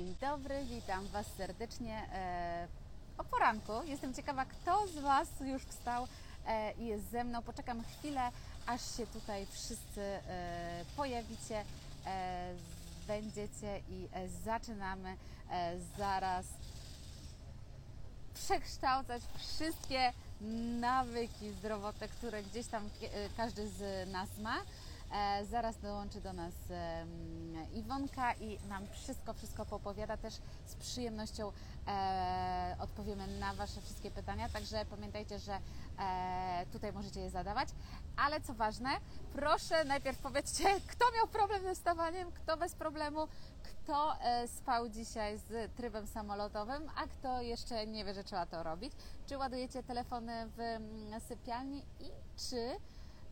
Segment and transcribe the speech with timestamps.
[0.00, 2.68] Dzień dobry, witam Was serdecznie e,
[3.18, 3.72] o poranku.
[3.84, 6.06] Jestem ciekawa, kto z Was już wstał
[6.46, 7.42] e, i jest ze mną.
[7.42, 8.30] Poczekam chwilę,
[8.66, 11.64] aż się tutaj wszyscy e, pojawicie,
[13.06, 14.08] będziecie i
[14.44, 15.16] zaczynamy
[15.98, 16.46] zaraz
[18.34, 20.12] przekształcać wszystkie
[20.80, 22.90] nawyki zdrowotne, które gdzieś tam
[23.36, 24.56] każdy z nas ma.
[25.50, 26.54] Zaraz dołączy do nas
[27.64, 30.16] Iwonka i nam wszystko, wszystko popowiada.
[30.16, 30.34] Też
[30.66, 31.52] z przyjemnością
[31.86, 34.48] e, odpowiemy na Wasze wszystkie pytania.
[34.48, 35.58] Także pamiętajcie, że
[35.98, 37.68] e, tutaj możecie je zadawać.
[38.16, 38.88] Ale co ważne,
[39.32, 43.28] proszę najpierw powiedzcie, kto miał problem ze wstawaniem, kto bez problemu,
[43.62, 48.62] kto e, spał dzisiaj z trybem samolotowym, a kto jeszcze nie wie, że trzeba to
[48.62, 48.92] robić.
[49.26, 50.60] Czy ładujecie telefony w
[51.28, 52.10] sypialni i
[52.50, 52.76] czy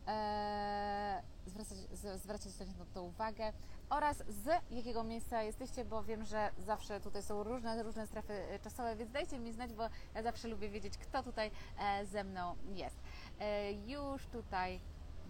[0.07, 3.53] e, zwracać, z- zwracacie na to uwagę
[3.89, 8.59] oraz z jakiego miejsca jesteście, bo wiem, że zawsze tutaj są różne, różne strefy e,
[8.59, 9.83] czasowe, więc dajcie mi znać, bo
[10.15, 12.99] ja zawsze lubię wiedzieć, kto tutaj e, ze mną jest.
[13.39, 14.81] E, już tutaj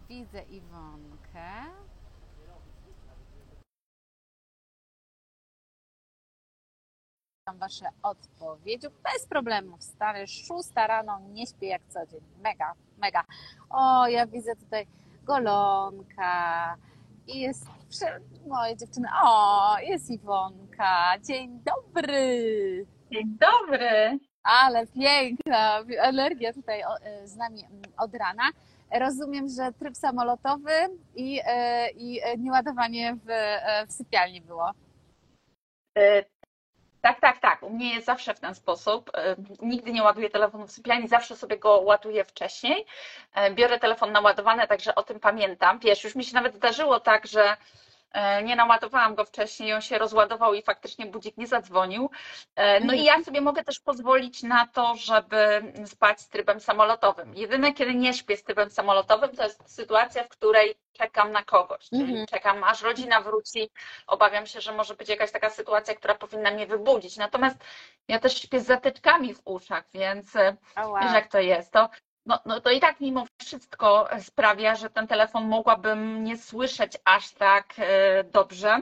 [0.09, 1.51] widzę Iwonkę.
[7.55, 8.87] Wasze odpowiedzi.
[9.03, 12.21] Bez problemu wstanę, szósta rano, nie śpię jak co dzień.
[12.43, 13.23] Mega, mega.
[13.69, 14.87] O, ja widzę tutaj
[15.23, 16.77] golonka
[17.27, 17.65] i jest
[18.45, 19.07] moje dziewczyny.
[19.23, 21.13] O, jest Iwonka.
[21.23, 22.85] Dzień dobry.
[23.11, 24.19] Dzień dobry.
[24.43, 28.43] Ale piękna energia tutaj e, z nami mm, od rana.
[28.99, 30.71] Rozumiem, że tryb samolotowy
[31.15, 33.27] i, e, i e, nieładowanie w,
[33.87, 34.71] w sypialni było.
[37.01, 37.63] Tak, tak, tak.
[37.63, 39.11] U mnie jest zawsze w ten sposób.
[39.61, 42.85] Nigdy nie ładuję telefonu w sypialni, zawsze sobie go ładuję wcześniej.
[43.55, 45.79] Biorę telefon naładowany, także o tym pamiętam.
[45.79, 47.57] Wiesz, już mi się nawet zdarzyło tak, że
[48.43, 52.09] nie naładowałam go wcześniej, on się rozładował i faktycznie budzik nie zadzwonił.
[52.55, 57.33] E, No i ja sobie mogę też pozwolić na to, żeby spać z trybem samolotowym.
[57.35, 61.89] Jedyne, kiedy nie śpię z trybem samolotowym, to jest sytuacja, w której czekam na kogoś,
[61.89, 62.27] czyli Mhm.
[62.27, 63.69] czekam aż rodzina wróci.
[64.07, 67.17] Obawiam się, że może być jakaś taka sytuacja, która powinna mnie wybudzić.
[67.17, 67.57] Natomiast
[68.07, 71.03] ja też śpię z zatyczkami w uszach, więc e, O, wow.
[71.03, 71.71] wiesz jak to jest.
[71.73, 71.89] To,
[72.25, 77.31] no, no to i tak mimo wszystko sprawia, że ten telefon mogłabym nie słyszeć aż
[77.31, 78.81] tak e, dobrze.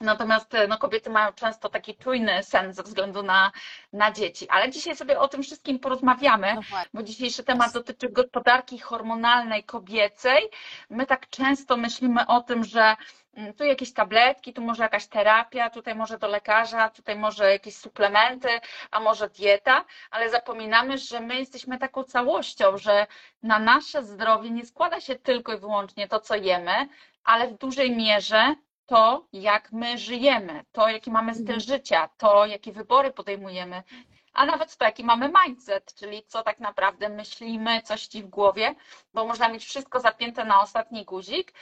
[0.00, 3.52] Natomiast e, no, kobiety mają często taki czujny sen ze względu na,
[3.92, 4.48] na dzieci.
[4.48, 6.60] Ale dzisiaj sobie o tym wszystkim porozmawiamy No
[6.94, 10.50] bo dzisiejszy temat dotyczy gospodarki hormonalnej kobiecej.
[10.90, 12.96] My tak często myślimy o tym, że
[13.56, 18.48] tu jakieś tabletki, tu może jakaś terapia, tutaj może do lekarza, tutaj może jakieś suplementy,
[18.90, 23.06] a może dieta, ale zapominamy, że my jesteśmy taką całością, że
[23.42, 26.88] na nasze zdrowie nie składa się tylko i wyłącznie to, co jemy,
[27.24, 28.54] ale w dużej mierze
[28.86, 31.60] to, jak my żyjemy, to, jaki mamy styl Mhm.
[31.60, 33.82] życia, to, jakie wybory podejmujemy,
[34.32, 38.74] a nawet to, jaki mamy mindset, czyli co tak naprawdę myślimy, coś ci w głowie,
[39.14, 41.52] bo można mieć wszystko zapięte na ostatni guzik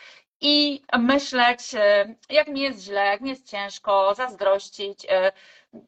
[0.41, 5.33] i myśleć, e, jak mi jest źle, jak mi jest ciężko, zazdrościć, e,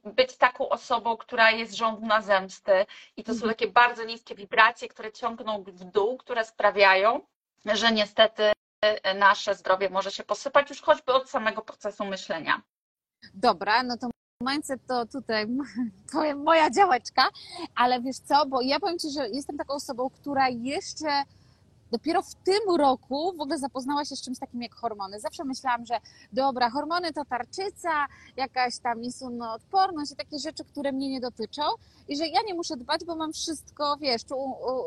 [0.05, 2.73] być taką osobą, która jest żądna zemsty.
[3.17, 3.53] I to są Mhm.
[3.55, 7.21] takie bardzo niskie wibracje, które ciągną w dół, które sprawiają,
[7.65, 12.63] że niestety e, nasze zdrowie może się posypać już choćby od samego procesu myślenia.
[13.35, 14.09] Dobra, no to
[14.53, 15.47] mindset to tutaj
[16.13, 17.29] powiem moja działeczka,
[17.77, 21.23] ale wiesz co, bo ja powiem Ci, że jestem taką osobą, która jeszcze
[21.91, 25.21] dopiero w tym roku w ogóle zapoznała się z czymś takim jak hormony.
[25.21, 25.99] Zawsze myślałam, że
[26.33, 28.07] dobra, hormony to tarczyca,
[28.37, 31.63] jakaś tam insuliноodporność i takie rzeczy, które mnie nie dotyczą
[32.09, 34.23] i że ja nie muszę dbać, bo mam wszystko, wiesz,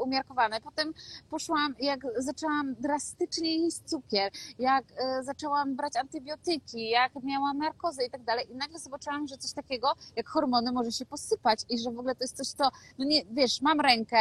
[0.04, 0.62] umiarkowane.
[0.62, 0.94] Potem
[1.30, 8.10] poszłam, jak zaczęłam drastycznie jeść cukier, jak e, zaczęłam brać antybiotyki, jak miałam narkozę i
[8.10, 11.92] tak dalej i nagle zobaczyłam, że coś takiego jak hormony może się posypać i że
[11.92, 14.18] w ogóle to jest coś, co, no nie, wiesz, mam rękę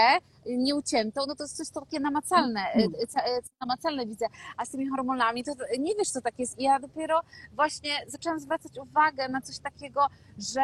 [0.47, 2.61] nieuciętą, no to jest coś takie namacalne,
[3.03, 6.39] y, ca- y, namacalne widzę, a z tymi hormonami to to nie wiesz, co tak
[6.39, 6.59] jest.
[6.59, 7.21] I ja dopiero
[7.53, 10.06] właśnie zaczęłam zwracać uwagę na coś takiego,
[10.39, 10.61] że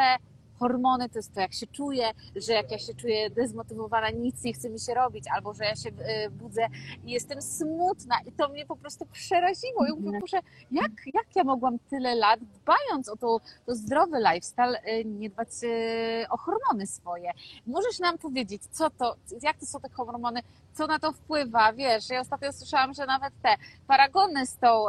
[0.58, 4.52] hormony to jest to, jak się czuję, że jak ja się czuję dezmotywowana, nic nie
[4.52, 6.66] chce mi się robić, albo że ja się y, budzę
[7.04, 10.38] i jestem smutna i to mnie po prostu przeraziło i mówię, Boże,
[10.70, 15.48] jak, jak ja mogłam tyle lat, dbając o to, to zdrowy lifestyle, y, nie dbać
[15.62, 17.30] y, o hormony swoje.
[17.66, 20.40] Możesz nam powiedzieć, co to, jak to są te hormony,
[20.74, 23.54] co na to wpływa, wiesz, ja ostatnio słyszałam, że nawet te
[23.86, 24.84] paragony z tą,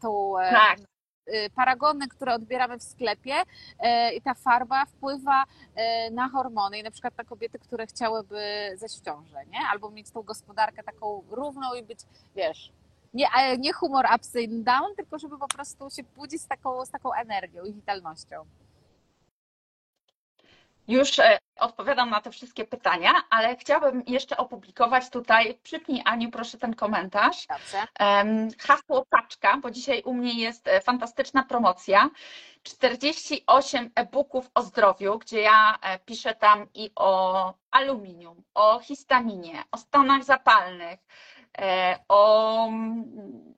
[0.00, 0.91] tą Tak.
[1.28, 3.34] Y, paragony, które odbieramy w sklepie
[3.78, 8.70] e, i ta farba wpływa e, na hormony i na przykład na kobiety, które chciałyby
[8.74, 9.58] zejść w ciążę, nie?
[9.72, 11.98] Albo mieć tą gospodarkę taką równą i być,
[12.36, 12.72] wiesz,
[13.14, 13.26] nie,
[13.58, 17.12] nie humor ups and down, tylko żeby po prostu się budzić z taką, z taką
[17.12, 18.44] energią i witalnością.
[20.88, 26.58] Już e, odpowiadam na te wszystkie pytania, ale chciałabym jeszcze opublikować tutaj, przypnij Aniu proszę
[26.58, 27.86] ten komentarz, Dobrze.
[28.60, 32.10] hasło paczka, bo dzisiaj u mnie jest e, fantastyczna promocja.
[32.62, 39.76] 48 e-booków o zdrowiu, gdzie ja e, piszę tam i o aluminium, o histaminie, o
[39.76, 41.00] stanach zapalnych,
[42.08, 43.54] o mm,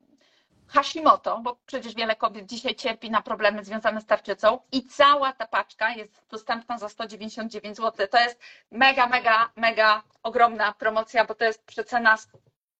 [0.74, 5.46] Hashimoto, bo przecież wiele kobiet dzisiaj cierpi na problemy związane z tarczycą i cała ta
[5.46, 8.06] paczka jest dostępna za 199 zł.
[8.10, 8.40] To jest
[8.70, 12.16] mega, mega, mega ogromna promocja, bo to jest przecena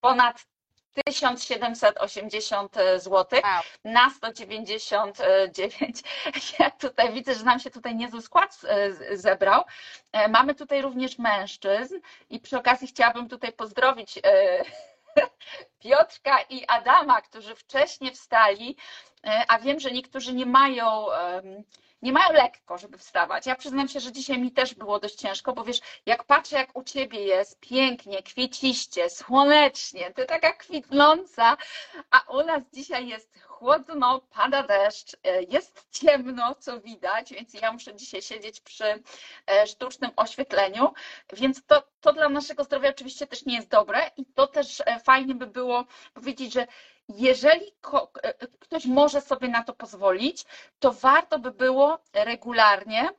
[0.00, 0.46] ponad
[1.04, 3.40] 1780 zł
[3.84, 6.02] na 199.
[6.58, 8.60] Ja tutaj widzę, że nam się tutaj niezły skład
[9.12, 9.64] zebrał.
[10.12, 11.94] E, Mamy tutaj również mężczyzn
[12.30, 14.64] i przy okazji chciałabym tutaj pozdrowić e,
[15.82, 18.76] Piotrka i Adama, którzy wcześniej wstali,
[19.26, 21.06] e, a wiem, że niektórzy nie mają,
[22.04, 23.46] nie mają lekko, żeby wstawać.
[23.46, 26.78] Ja przyznam się, że dzisiaj mi też było dość ciężko, bo wiesz, jak patrzę, jak
[26.78, 31.56] u ciebie jest pięknie, kwieciście, słonecznie, ty taka kwitnąca,
[32.10, 37.72] a u nas dzisiaj jest chłodno, pada deszcz, e, jest ciemno, co widać, więc ja
[37.72, 39.02] muszę dzisiaj siedzieć przy
[39.46, 40.92] e, sztucznym oświetleniu,
[41.32, 45.00] więc to, to dla naszego zdrowia oczywiście też nie jest dobre i to też e,
[45.00, 45.84] fajnie by było
[46.14, 46.66] powiedzieć, że
[47.08, 50.44] jeżeli ko- e, ktoś może sobie na to pozwolić,
[50.78, 53.10] to warto by było regularnie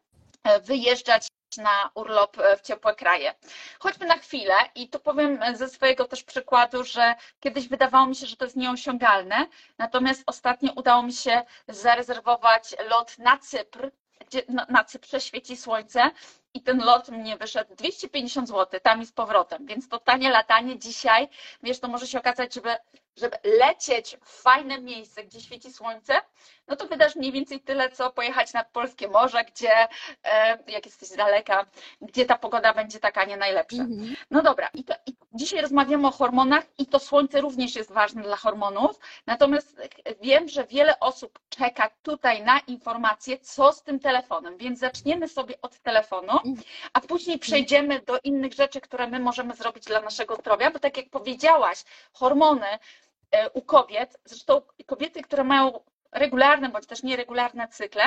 [0.43, 1.27] e, wyjeżdżać
[1.57, 3.35] na urlop e, w ciepłe kraje.
[3.79, 8.27] Choćby na chwilę i tu powiem ze swojego też przykładu, że kiedyś wydawało mi się,
[8.27, 9.47] że to jest nieosiągalne,
[9.77, 13.91] natomiast ostatnio udało mi się zarezerwować lot na Cypr,
[14.27, 16.11] gdzie na Cyprze świeci słońce
[16.53, 20.79] i ten lot mnie wyszedł 250 zł tam i z powrotem, więc to tanie latanie
[20.79, 21.29] dzisiaj,
[21.63, 22.75] wiesz, to może się okazać, żeby,
[23.17, 26.21] żeby lecieć w fajne miejsce, gdzie świeci słońce,
[26.67, 29.87] no to wydasz mniej więcej tyle, co pojechać nad polskie morze, gdzie,
[30.23, 31.65] e, jak jesteś z daleka,
[32.01, 33.81] gdzie ta pogoda będzie taka nie najlepsza.
[33.81, 34.15] Mhm.
[34.31, 38.21] No dobra, i, to, i dzisiaj rozmawiamy o hormonach i to słońce również jest ważne
[38.21, 39.81] dla hormonów, natomiast
[40.21, 45.61] wiem, że wiele osób czeka tutaj na informacje, co z tym telefonem, więc zaczniemy sobie
[45.61, 46.39] od telefonu,
[46.93, 50.97] a później przejdziemy do innych rzeczy, które my możemy zrobić dla naszego zdrowia, bo tak
[50.97, 51.83] jak powiedziałaś,
[52.13, 52.67] hormony
[53.53, 55.79] u kobiet, zresztą kobiety, które mają
[56.11, 58.03] regularne bądź też nieregularne cykle,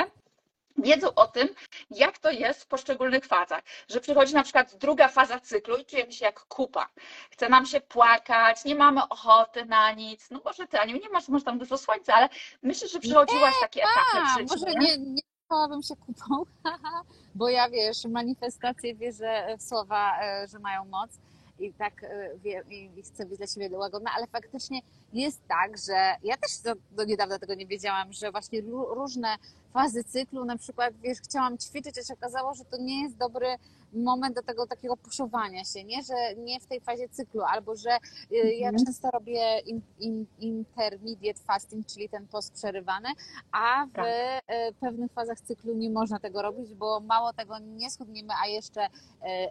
[0.77, 1.49] wiedzą o tym,
[1.91, 6.11] jak to jest w poszczególnych fazach, że przychodzi na przykład druga faza cyklu i czujemy
[6.11, 6.89] się jak kupa.
[7.31, 10.29] Chce nam się płakać, nie mamy ochoty na nic.
[10.31, 12.29] No może ty, Aniu, nie masz może tam dużo słońca, ale
[12.63, 14.65] myślę, że przechodziłaś takie etapy w życiu.
[14.65, 16.43] może nie, nie nazwałabym się kupą,
[17.35, 21.11] bo ja wiesz, manifestacje wierzę w słowa, e, że mają moc
[21.59, 24.79] i tak e, wie, i chcę być dla siebie łagodna, ale faktycznie
[25.13, 26.51] jest tak, że ja też
[26.91, 29.35] do, niedawna tego nie wiedziałam, że właśnie ró- różne
[29.73, 33.47] fazy cyklu, na przykład, wiesz, chciałam ćwiczyć, a się okazało, że to nie jest dobry
[33.93, 37.89] moment do tego takiego puszowania się, nie, że nie w tej fazie cyklu, albo że
[38.31, 38.85] y, ja Mhm.
[38.85, 43.09] często robię in, in, intermediate fasting, czyli ten post przerywany,
[43.51, 44.05] a w Tak.
[44.47, 48.81] e, pewnych fazach cyklu nie można tego robić, bo mało tego nie schudniemy, a jeszcze,
[48.81, 48.89] e,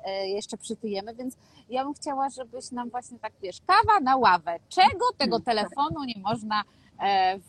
[0.04, 1.36] e, jeszcze przytyjemy, więc
[1.68, 4.58] ja bym chciała, żebyś nam właśnie tak, wiesz, kawa na ławę.
[4.68, 5.42] Czego tego Mhm.
[5.42, 6.62] telefonu nie można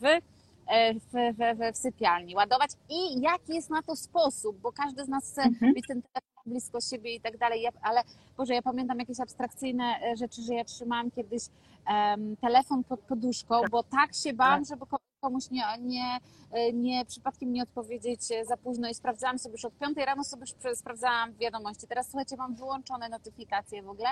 [0.00, 5.24] w, w, w, sypialni ładować i jaki jest na to sposób, bo każdy z nas
[5.24, 5.72] chce Mhm.
[5.74, 8.02] mieć ten telefon blisko siebie i tak dalej, Ja- ale
[8.36, 11.42] Boże, ja pamiętam jakieś abstrakcyjne e, rzeczy, że ja trzymałam kiedyś
[11.86, 16.18] em, telefon pod poduszką, bo tak się bałam, żeby ko- komuś nie, nie,
[16.52, 20.24] e, nie przypadkiem nie odpowiedzieć e, za późno i sprawdzałam sobie już od 5 rano
[20.24, 21.86] sobie już sprawdzałam wiadomości.
[21.86, 24.08] Teraz słuchajcie, mam wyłączone notyfikacje w ogóle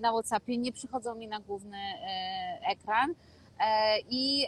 [0.00, 1.78] na WhatsAppie, nie przychodzą mi na główny
[2.70, 3.14] ekran.
[4.10, 4.46] I,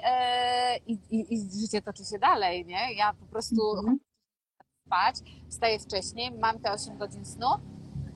[0.86, 2.94] i, i, życie toczy się dalej, nie?
[2.94, 3.98] Ja po prostu Mhm.
[4.86, 5.16] Spać,
[5.48, 7.46] wstaję wcześniej, mam te 8 godzin snu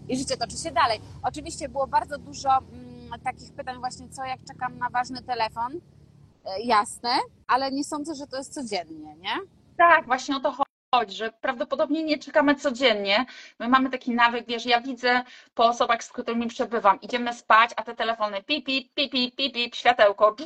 [0.08, 1.00] i życie toczy się dalej.
[1.22, 5.72] Oczywiście było bardzo dużo mm, takich pytań właśnie, co jak czekam na ważny telefon,
[6.44, 7.10] e, jasne,
[7.46, 9.34] ale nie sądzę, że to jest codziennie, nie?
[9.76, 10.69] Tak, właśnie o to chodzi,
[11.08, 13.26] że prawdopodobnie nie czekamy codziennie.
[13.58, 15.22] My mamy taki nawyk, wiesz, ja widzę
[15.54, 20.36] po osobach, z którymi przebywam, idziemy spać, a te telefony pip, pip, pip, światełko,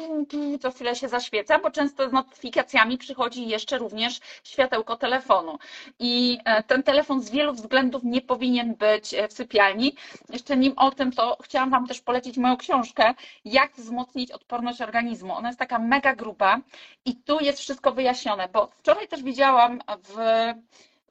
[0.61, 5.59] co chwilę się zaświeca, bo często z notyfikacjami przychodzi jeszcze również światełko telefonu.
[5.99, 9.95] I e, ten telefon z wielu względów nie powinien być e, w sypialni.
[10.29, 15.35] Jeszcze nim o tym, to chciałam Wam też polecić moją książkę, jak wzmocnić odporność organizmu.
[15.35, 16.61] Ona jest taka mega gruba
[17.05, 20.34] i tu jest wszystko wyjaśnione, bo wczoraj też widziałam w,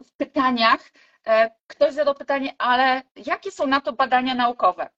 [0.06, 0.92] w pytaniach,
[1.28, 4.90] e, ktoś zadał pytanie, ale jakie są na to badania naukowe?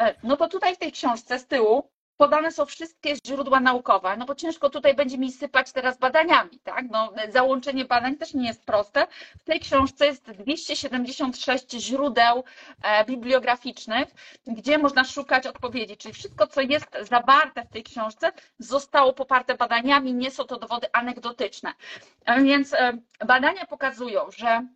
[0.00, 1.91] E, No to tutaj w tej książce z tyłu
[2.22, 6.84] podane są wszystkie źródła naukowe, no bo ciężko tutaj będzie mi sypać teraz badaniami, tak?
[6.90, 9.06] No, załączenie badań też nie jest proste.
[9.38, 12.44] W tej książce jest 276 źródeł
[12.82, 14.08] e, bibliograficznych,
[14.46, 20.14] gdzie można szukać odpowiedzi, czyli wszystko, co jest zawarte w tej książce, zostało poparte badaniami,
[20.14, 21.72] nie są to dowody anegdotyczne.
[22.42, 22.92] Więc e,
[23.26, 24.66] badania pokazują, że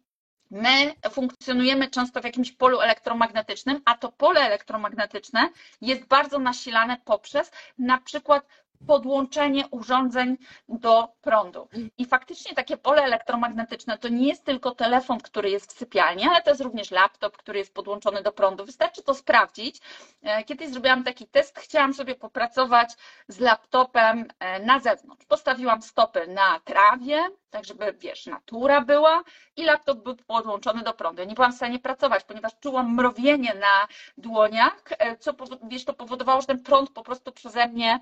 [0.50, 5.48] My funkcjonujemy często w jakimś polu elektromagnetycznym, a to pole elektromagnetyczne
[5.80, 8.46] jest bardzo nasilane poprzez na przykład
[8.86, 10.36] podłączenie urządzeń
[10.68, 11.68] do prądu.
[11.98, 16.42] I faktycznie takie pole elektromagnetyczne to nie jest tylko telefon, który jest w sypialni, ale
[16.42, 18.64] to jest również laptop, który jest podłączony do prądu.
[18.64, 19.80] Wystarczy to sprawdzić.
[20.22, 22.94] E, kiedyś zrobiłam taki test, chciałam sobie popracować
[23.28, 25.24] z laptopem e, na zewnątrz.
[25.24, 29.24] Postawiłam stopy na trawie, tak żeby, wiesz, natura była
[29.56, 31.22] i laptop był podłączony do prądu.
[31.22, 33.88] Ja nie byłam w stanie pracować, ponieważ czułam mrowienie na
[34.18, 38.00] dłoniach, e, co wiesz, to powodowało, że ten prąd po prostu przeze mnie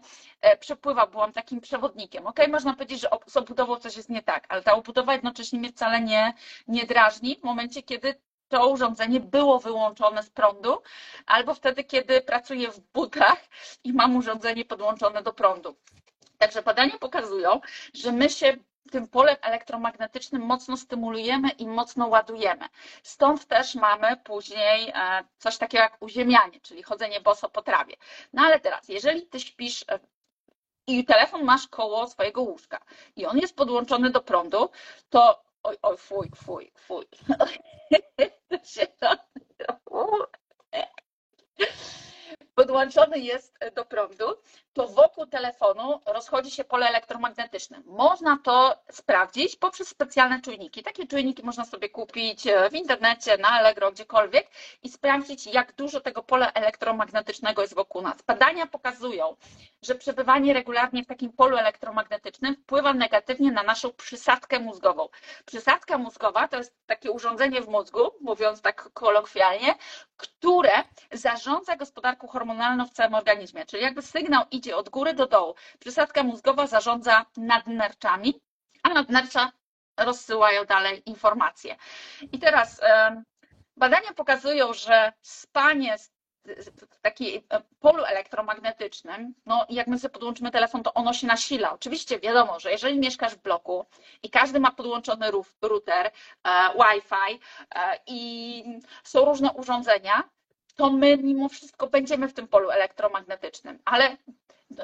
[0.61, 2.27] przepływał, byłam takim przewodnikiem.
[2.27, 5.69] Ok, można powiedzieć, że z obudową coś jest nie tak, ale ta obudowa jednocześnie mnie
[5.69, 6.35] wcale nie,
[6.69, 8.15] nie drażni w momencie, kiedy
[8.49, 10.83] to urządzenie było wyłączone z prądu,
[11.27, 13.39] albo wtedy, kiedy pracuję w butach
[13.85, 15.77] i mam urządzenie podłączone do prądu.
[16.39, 17.61] Także badania pokazują,
[17.95, 18.57] że my się
[18.91, 22.69] tym polem elektromagnetycznym mocno stymulujemy i mocno ładujemy.
[23.03, 27.97] Stąd też mamy później e, coś takiego jak uziemianie, czyli chodzenie boso po trawie.
[28.33, 29.85] No ale teraz, jeżeli ty śpisz
[30.87, 32.79] i telefon masz koło swojego łóżka
[33.17, 34.71] i on jest podłączony do prądu,
[35.11, 37.07] to oj, oj, fuj, fuj, fuj.
[42.55, 44.25] podłączony jest do prądu,
[44.73, 47.83] to wokół telefonu rozchodzi się pole elektromagnetyczne.
[47.87, 50.83] Można to sprawdzić poprzez specjalne czujniki.
[50.83, 54.47] Takie czujniki można sobie kupić e, w internecie, na Allegro, gdziekolwiek
[54.83, 58.23] i sprawdzić, jak dużo tego pola elektromagnetycznego jest wokół nas.
[58.23, 59.37] Badania pokazują,
[59.83, 65.09] że przebywanie regularnie w takim polu elektromagnetycznym wpływa negatywnie na naszą przysadkę mózgową.
[65.47, 69.75] Przysadka mózgowa to jest takie urządzenie w mózgu, mówiąc tak kolokwialnie,
[70.17, 70.73] które
[71.13, 73.67] zarządza gospodarką hormonalną w całym organizmie.
[73.67, 75.55] Czyli jakby sygnał idzie od góry do dołu.
[75.79, 78.41] Przysadka mózgowa zarządza nadnerczami,
[78.83, 79.53] a nadnercza
[80.01, 81.77] rozsyłają dalej informacje.
[82.33, 82.81] I teraz
[83.77, 85.97] badania pokazują, że spanie
[86.91, 87.43] w takim
[87.81, 91.73] polu elektromagnetycznym, no jak my sobie podłączymy telefon, to ono się nasila.
[91.73, 93.87] Oczywiście wiadomo, że jeżeli mieszkasz w bloku
[94.23, 95.31] i każdy ma podłączony
[95.63, 96.11] router, e,
[96.75, 97.41] Wi-Fi
[97.75, 98.65] e, i
[99.05, 100.29] są różne urządzenia,
[100.77, 104.17] to my mimo wszystko będziemy w tym polu elektromagnetycznym, ale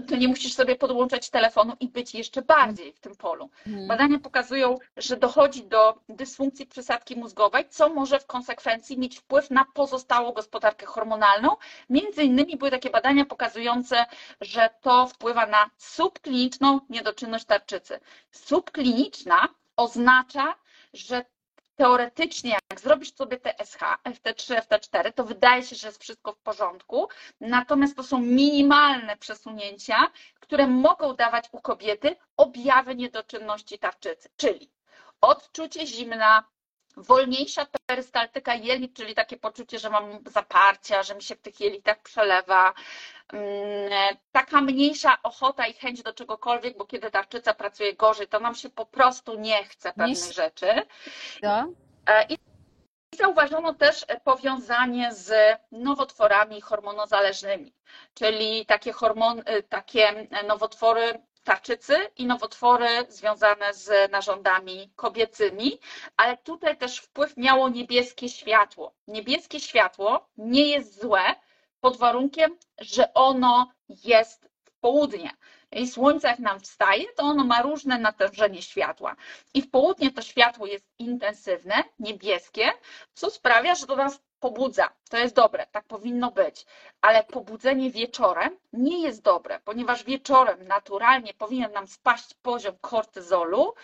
[0.09, 3.51] to nie musisz sobie podłączać telefonu i być jeszcze bardziej w tym polu.
[3.65, 3.89] Hmm.
[3.89, 9.65] Badania pokazują, że dochodzi do dysfunkcji przysadki mózgowej, co może w konsekwencji mieć wpływ na
[9.75, 11.57] pozostałą gospodarkę hormonalną.
[11.91, 14.07] Między innymi były takie badania pokazujące,
[14.41, 18.01] że to wpływa na subkliniczną niedoczynność tarczycy.
[18.31, 20.55] Subkliniczna oznacza,
[20.93, 21.25] że
[21.81, 27.09] teoretycznie, jak zrobisz sobie TSH, FT3, FT4, to wydaje się, że jest wszystko w porządku,
[27.41, 30.11] natomiast to są minimalne przesunięcia,
[30.41, 34.71] które mogą dawać u kobiety objawy niedoczynności tarczycy, czyli
[35.21, 36.45] odczucie zimna,
[36.97, 42.03] wolniejsza perystaltyka jelit, czyli takie poczucie, że mam zaparcia, że mi się w tych jelitach
[42.03, 42.75] przelewa,
[43.33, 48.55] mm, taka mniejsza ochota i chęć do czegokolwiek, bo kiedy tarczyca pracuje gorzej, to nam
[48.55, 50.33] się po prostu nie chce pewnych nie...
[50.33, 50.67] rzeczy.
[51.43, 51.67] No.
[52.29, 52.37] I
[53.17, 57.75] zauważono też powiązanie z nowotworami hormonozależnymi,
[58.15, 65.79] czyli takie, hormon, takie nowotwory tarczycy i nowotwory związane z narządami kobiecymi,
[66.17, 68.95] ale tutaj też wpływ miało niebieskie światło.
[69.09, 71.23] Niebieskie światło nie jest złe
[71.81, 75.31] pod warunkiem, że ono jest w południe.
[75.73, 79.17] I słońce jak nam wstaje, to ono ma różne natężenie światła.
[79.55, 82.73] I w południe to światło jest intensywne, niebieskie,
[83.15, 84.89] co sprawia, że do nas pobudza.
[85.11, 86.67] To jest dobre, tak powinno być.
[87.01, 93.75] Ale pobudzenie wieczorem nie jest dobre, ponieważ wieczorem naturalnie powinien nam spaść poziom kortyzolu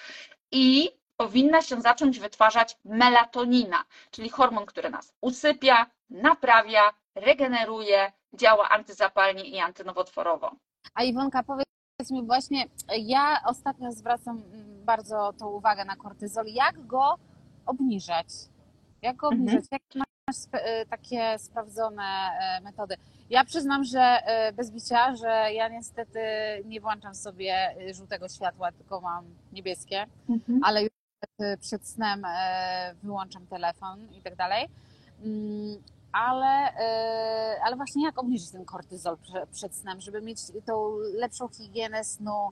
[0.50, 9.44] i powinna się zacząć wytwarzać melatonina, czyli hormon, który nas usypia, naprawia, regeneruje, działa antyzapalnie
[9.44, 10.52] i antynowotworowo.
[10.94, 11.66] A Iwonka, powiedz
[12.10, 14.42] mi właśnie, ja ostatnio zwracam
[14.84, 16.46] bardzo tą uwagę na kortyzol.
[16.46, 17.14] Jak go
[17.66, 18.26] obniżać?
[19.02, 19.64] Jak go obniżać?
[19.64, 19.68] Mhm.
[19.72, 19.82] Jak
[20.44, 22.96] Y, takie sprawdzone y, metody.
[23.30, 26.20] Ja przyznam, że y, bez bicia, że ja niestety
[26.64, 30.60] nie włączam sobie żółtego światła, tylko mam niebieskie, mhm.
[30.64, 30.90] ale już
[31.60, 32.26] przed snem
[33.02, 34.68] wyłączam telefon i tak dalej.
[35.24, 36.72] Mm, ale,
[37.64, 42.48] ale właśnie jak obniżyć ten kortyzol prze, przed snem, żeby mieć tą lepszą higienę snu,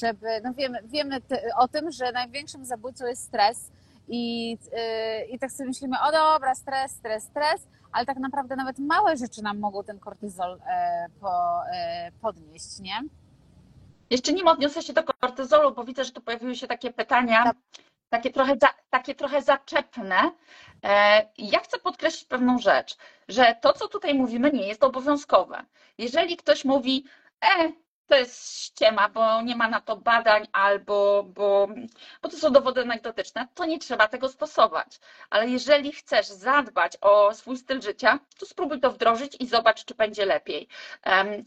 [0.00, 1.20] żeby, no wiemy, wiemy
[1.56, 3.70] o tym, że największym zabójcą jest stres
[4.08, 8.78] i, yy, i tak sobie myślimy, o dobra, stres, stres, stres, ale tak naprawdę nawet
[8.78, 10.60] małe rzeczy nam mogą ten kortyzol
[11.20, 11.60] po,
[12.20, 13.02] podnieść, nie?
[14.10, 17.56] Jeszcze nim odniosę się do kortyzolu, bo widzę, że tu pojawiły się takie pytania, tak.
[18.08, 20.30] takie, trochę za, takie trochę zaczepne.
[20.84, 22.96] E, ja chcę podkreślić pewną rzecz,
[23.28, 25.64] że to, co tutaj mówimy, nie jest obowiązkowe.
[25.98, 27.04] Jeżeli ktoś mówi,
[27.44, 27.72] e,
[28.06, 31.68] to jest ściema, bo nie ma na to badań albo bo,
[32.22, 35.00] bo to są dowody anegdotyczne, to nie trzeba tego stosować.
[35.30, 39.94] Ale jeżeli chcesz zadbać o swój styl życia, to spróbuj to wdrożyć i zobacz, czy
[39.94, 40.68] będzie lepiej.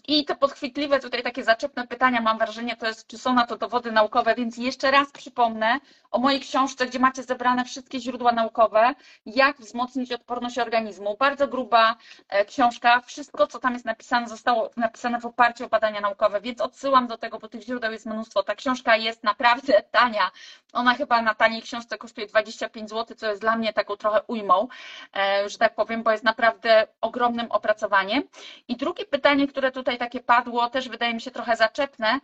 [0.08, 3.58] I te podchwytliwe tutaj takie zaczepne pytania, mam wrażenie, to jest, czy są na to
[3.58, 5.80] dowody naukowe, więc jeszcze raz przypomnę
[6.12, 11.18] o mojej książce, gdzie macie zebrane wszystkie źródła naukowe, jak wzmocnić odporność organizmu.
[11.20, 11.96] Bardzo gruba
[12.30, 16.62] e, książka, wszystko, co tam jest napisane, zostało napisane w oparciu o badania naukowe więc
[16.62, 18.44] odsyłam do tego, bo tych źródeł jest mnóstwo.
[18.44, 20.32] Ta książka jest naprawdę tania.
[20.74, 24.68] Ona chyba na taniej książce kosztuje 25 zł, co jest dla mnie taką trochę ujmą,
[25.15, 28.24] e, że tak powiem, bo jest naprawdę ogromnym opracowaniem.
[28.68, 32.20] I drugie pytanie, które tutaj takie padło, też wydaje mi się trochę zaczepne,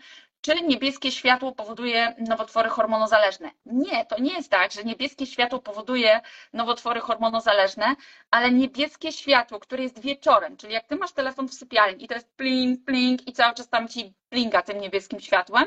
[0.46, 3.52] czy niebieskie światło powoduje nowotwory hormonozależne?
[3.66, 6.22] Nie, to nie jest tak, że niebieskie światło powoduje
[6.54, 7.96] nowotwory hormonozależne,
[8.32, 12.14] ale niebieskie światło, które jest wieczorem, czyli jak ty masz telefon w sypialni i to
[12.14, 15.66] jest pling, pling i cały czas tam ci blinga tym niebieskim światłem,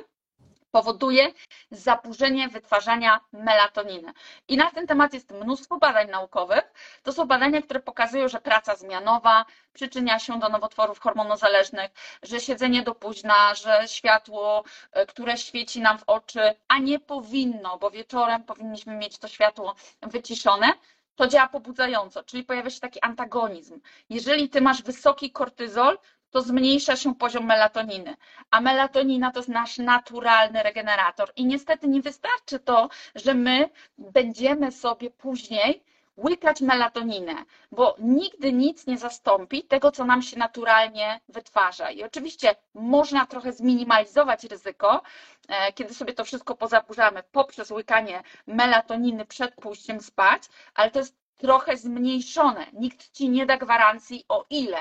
[0.70, 1.32] powoduje
[1.70, 4.12] zaburzenie wytwarzania melatoniny.
[4.48, 6.72] I na ten temat jest mnóstwo badań naukowych.
[7.02, 11.90] To są badania, które pokazują, że praca zmianowa przyczynia się do nowotworów hormonozależnych,
[12.22, 17.78] że siedzenie do późna, że światło, e, które świeci nam w oczy, a nie powinno,
[17.78, 20.72] bo wieczorem powinniśmy mieć to światło wyciszone,
[21.16, 23.80] to działa pobudzająco, czyli pojawia się taki antagonizm.
[24.10, 25.98] Jeżeli ty masz wysoki kortyzol,
[26.30, 28.16] to zmniejsza się poziom melatoniny.
[28.50, 31.32] A melatonina to jest nasz naturalny regenerator.
[31.36, 35.82] I niestety nie wystarczy to, że my będziemy sobie później
[36.18, 37.34] łykać melatoninę,
[37.72, 41.90] bo nigdy nic nie zastąpi tego, co nam się naturalnie wytwarza.
[41.90, 45.02] I oczywiście można trochę zminimalizować ryzyko,
[45.48, 50.42] e, kiedy sobie to wszystko pozaburzamy poprzez łykanie melatoniny przed pójściem spać,
[50.74, 52.66] ale to jest trochę zmniejszone.
[52.72, 54.78] Nikt ci nie da gwarancji o ile.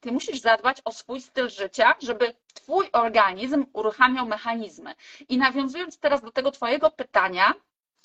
[0.00, 4.94] Ty musisz zadbać o swój styl życia, żeby twój organizm uruchamiał mechanizmy.
[5.28, 7.54] I nawiązując teraz do tego twojego pytania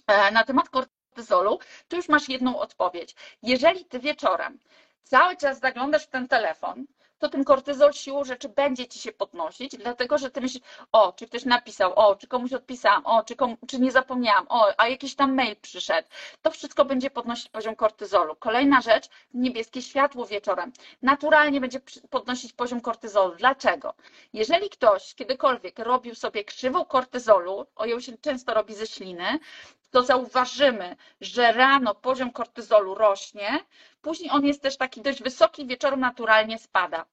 [0.08, 3.16] e, na temat kortyzolu, tu już masz jedną odpowiedź.
[3.44, 4.60] Jeżeli ty wieczorem
[5.04, 6.86] cały czas zaglądasz w ten telefon,
[7.20, 11.28] to ten kortyzol siłą rzeczy będzie ci się podnosić, dlatego że ty myślisz, o, czy
[11.28, 15.16] ktoś napisał, o, czy komuś odpisałam, o, czy, komu, czy nie zapomniałam, o, a jakiś
[15.16, 16.08] tam mail przyszedł.
[16.42, 18.36] To wszystko będzie podnosić poziom kortyzolu.
[18.36, 20.72] Kolejna rzecz, niebieskie światło wieczorem.
[21.02, 23.36] Naturalnie będzie podnosić poziom kortyzolu.
[23.36, 23.94] Dlaczego?
[24.34, 29.40] Jeżeli ktoś kiedykolwiek robił sobie krzywą kortyzolu, o ją się często robi ze śliny,
[29.92, 33.60] to zauważymy, że rano poziom kortyzolu rośnie,
[34.02, 37.06] później on jest też taki dość wysoki, wieczorem naturalnie spada.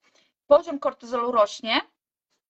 [0.46, 1.80] Poziom kortyzolu rośnie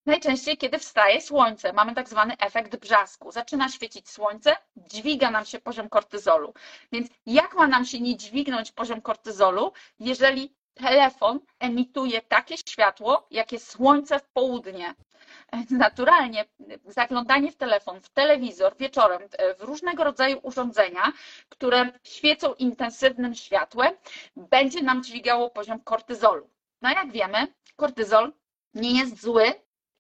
[0.07, 1.73] najczęściej, kiedy wstaje słońce.
[1.73, 3.33] Mamy tak zwany efekt brzasku.
[3.33, 6.55] Zaczyna świecić słońce, dźwiga nam się poziom kortyzolu.
[6.93, 13.59] Więc jak ma nam się nie dźwignąć poziom kortyzolu, jeżeli telefon emituje takie światło, jakie
[13.59, 14.95] słońce w południe.
[15.71, 16.45] Naturalnie
[16.87, 19.23] zaglądanie w telefon, w telewizor wieczorem,
[19.59, 21.13] w różnego rodzaju urządzenia,
[21.49, 23.93] które świecą intensywnym światłem,
[24.37, 26.51] będzie nam dźwigało poziom kortyzolu.
[26.83, 28.33] No jak wiemy, kortyzol
[28.75, 29.55] nie jest zły,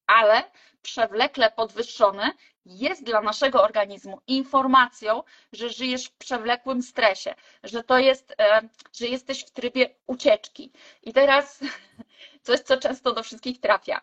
[0.06, 0.42] ale
[0.82, 2.30] przewlekle podwyższony
[2.66, 9.06] jest dla naszego organizmu informacją, że żyjesz w przewlekłym stresie, że to jest, e, że
[9.06, 10.72] jesteś w trybie ucieczki.
[11.02, 11.60] I teraz
[12.46, 14.00] coś, co często do wszystkich trafia.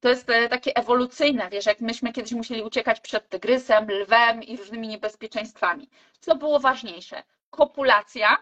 [0.00, 4.56] To jest e, takie ewolucyjne, wiesz, jak myśmy kiedyś musieli uciekać przed tygrysem, lwem i
[4.56, 5.90] różnymi niebezpieczeństwami.
[6.20, 7.22] Co było ważniejsze?
[7.50, 8.38] Kopulacja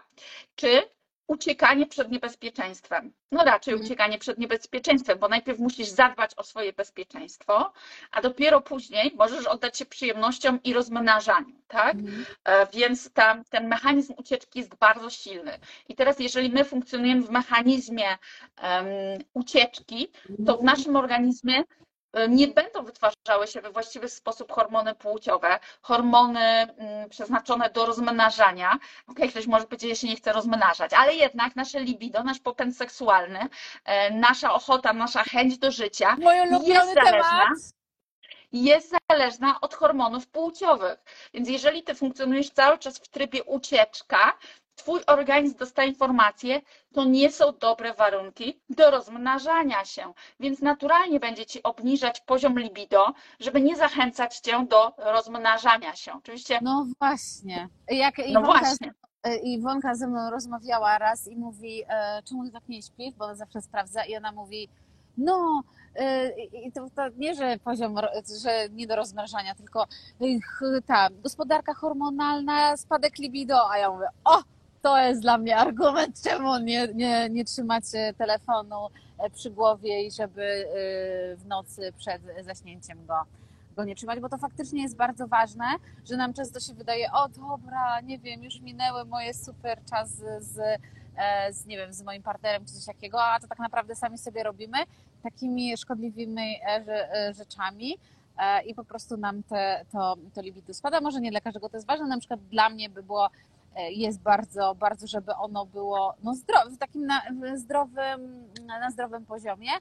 [0.55, 0.96] czy
[1.27, 3.13] uciekanie przed niebezpieczeństwem.
[3.31, 3.85] No raczej mhm.
[3.85, 7.73] uciekanie przed niebezpieczeństwem, bo najpierw musisz zadbać o swoje bezpieczeństwo,
[8.11, 11.95] a dopiero później możesz oddać się przyjemnościom i rozmnażaniu, tak?
[11.95, 12.25] Mhm.
[12.43, 15.59] E, więc tam, ten mechanizm ucieczki jest bardzo silny.
[15.89, 18.85] I teraz, jeżeli my funkcjonujemy w mechanizmie um,
[19.33, 20.07] ucieczki,
[20.45, 20.65] to w mhm.
[20.65, 21.63] naszym organizmie
[22.29, 28.77] nie będą wytwarzały się we właściwy sposób hormony płciowe, hormony mm, przeznaczone do rozmnażania.
[29.07, 32.77] Ok, ktoś może powiedzieć, że się nie chce rozmnażać, ale jednak nasze libido, nasz popęd
[32.77, 33.39] seksualny,
[33.85, 36.17] e, nasza ochota, nasza chęć do życia
[36.63, 37.49] jest zależna.
[38.51, 41.03] Jest zależna od hormonów płciowych.
[41.33, 44.37] Więc jeżeli ty funkcjonujesz cały czas w trybie ucieczka,
[44.77, 46.61] Twój organizm dostaje informację,
[46.93, 53.13] to nie są dobre warunki do rozmnażania się, więc naturalnie będzie Ci obniżać poziom libido,
[53.39, 56.13] żeby nie zachęcać Cię do rozmnażania się.
[56.13, 56.59] Oczywiście.
[56.61, 57.69] No właśnie.
[57.89, 58.93] Jak No właśnie.
[59.43, 63.35] Iwonka ze mną rozmawiała raz i mówi, e, czemu ty tak nie śpisz, bo ona
[63.35, 64.69] zawsze sprawdza i ona mówi,
[65.17, 65.63] no
[65.95, 66.29] e,
[66.65, 67.95] i to, to nie, że poziom,
[68.41, 69.87] że nie do rozmnażania, tylko
[70.85, 74.41] ta gospodarka hormonalna, spadek libido, a ja mówię, o,
[74.81, 77.83] to jest dla mnie argument, czemu nie, nie, nie trzymać
[78.17, 78.87] telefonu
[79.17, 80.65] e, przy głowie i żeby e,
[81.35, 83.15] w nocy przed zaśnięciem go,
[83.75, 85.65] go nie trzymać, bo to faktycznie jest bardzo ważne,
[86.09, 90.43] że nam często się wydaje, o dobra, nie wiem, już minęły moje super czas z,
[90.43, 90.57] z,
[91.17, 94.43] e, nie wiem, z moim partnerem czy coś takiego, a to tak naprawdę sami sobie
[94.43, 94.77] robimy
[95.23, 97.97] takimi szkodliwymi e, rze- rzeczami
[98.65, 101.01] i po prostu nam te, to, to libido spada.
[101.01, 103.29] Może nie dla każdego to jest ważne, na przykład dla mnie by było
[103.81, 109.25] jest bardzo, bardzo, żeby ono było no, zdrowe, w takim na, w zdrowym, na zdrowym
[109.25, 109.71] poziomie.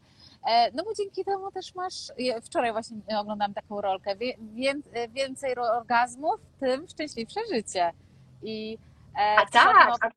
[0.46, 2.12] E, No bo dzięki temu też masz,
[2.44, 4.16] wczoraj właśnie oglądałam taką rolkę,
[5.08, 7.92] więcej orgazmów, tym szczęśliwsze życie.
[8.42, 8.78] I
[9.18, 10.12] e, A tak,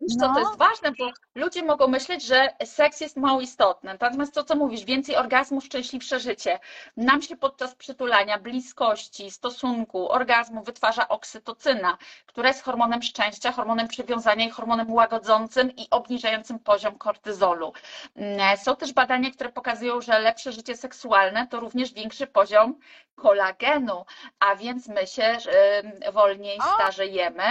[0.00, 0.40] wiesz co, to No.
[0.40, 3.96] jest ważne, bo ludzie mogą myśleć, że seks jest mało istotny.
[4.00, 6.58] Natomiast to, co mówisz, więcej orgazmów, szczęśliwsze życie.
[6.96, 14.46] Nam się podczas przytulania, bliskości, stosunku, orgazmu wytwarza oksytocyna, która jest hormonem szczęścia, hormonem przywiązania
[14.46, 17.72] i hormonem łagodzącym i obniżającym poziom kortyzolu.
[18.16, 22.78] Mm, Są też badania, które pokazują, że lepsze życie seksualne to również większy poziom
[23.14, 24.04] kolagenu,
[24.40, 25.36] a więc my się
[26.12, 27.42] wolniej starzejemy.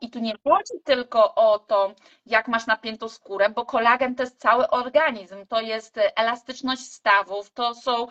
[0.00, 1.81] I tu nie chodzi tylko o to,
[2.26, 7.50] jak masz napiętą skórę, bo kolagen to jest cały organizm, to jest e, elastyczność stawów,
[7.50, 8.06] to są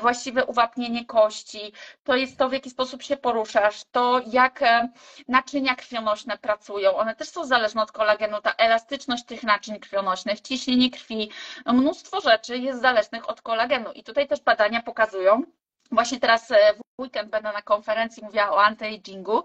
[0.00, 1.72] właściwe uwapnienie kości,
[2.04, 4.88] to jest to, w jaki sposób się poruszasz, to jak e,
[5.28, 6.96] naczynia krwionośne pracują.
[6.96, 11.30] One też są zależne od kolagenu, ta elastyczność tych naczyń krwionośnych, ciśnienie krwi,
[11.66, 13.92] no, mnóstwo rzeczy jest zależnych od kolagenu.
[13.92, 15.42] I tutaj też badania pokazują,
[15.92, 19.44] Właśnie teraz e, weekend będę na konferencji mówiła o anti-agingu.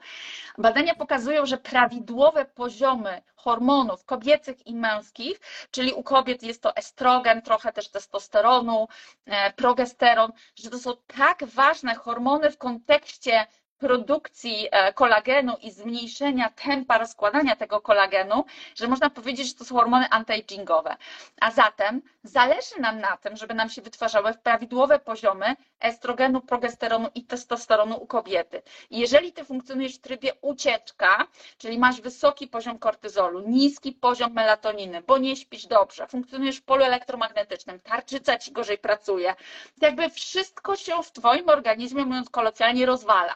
[0.58, 5.40] Badania pokazują, że prawidłowe poziomy hormonów kobiecych i męskich,
[5.72, 8.88] czyli u kobiet jest to estrogen, trochę też testosteronu,
[9.26, 13.48] e, progesteron, że to są tak ważne hormony w kontekście
[13.84, 19.76] produkcji e, kolagenu i zmniejszenia tempa rozkładania tego kolagenu, że można powiedzieć, że to są
[19.76, 20.96] hormony anti-agingowe.
[21.42, 27.24] A zatem zależy nam na tym, żeby nam się wytwarzały prawidłowe poziomy estrogenu, progesteronu i
[27.24, 28.62] testosteronu u kobiety.
[28.92, 35.18] Jeżeli ty funkcjonujesz w trybie ucieczka, czyli masz wysoki poziom kortyzolu, niski poziom melatoniny, bo
[35.18, 39.36] nie śpisz dobrze, funkcjonujesz w polu elektromagnetycznym, tarczyca ci gorzej pracuje,
[39.80, 43.36] to jakby wszystko się w twoim organizmie, mówiąc kolokwialnie, rozwala.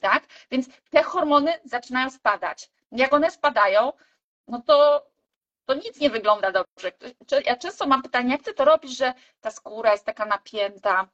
[0.00, 0.24] Tak?
[0.50, 2.70] Więc te hormony zaczynają spadać.
[2.92, 3.92] Jak one spadają,
[4.48, 5.06] no to
[5.66, 6.92] to nic nie wygląda dobrze.
[7.44, 11.08] Ja często mam pytanie, jak ty to robisz, że ta skóra jest taka napięta,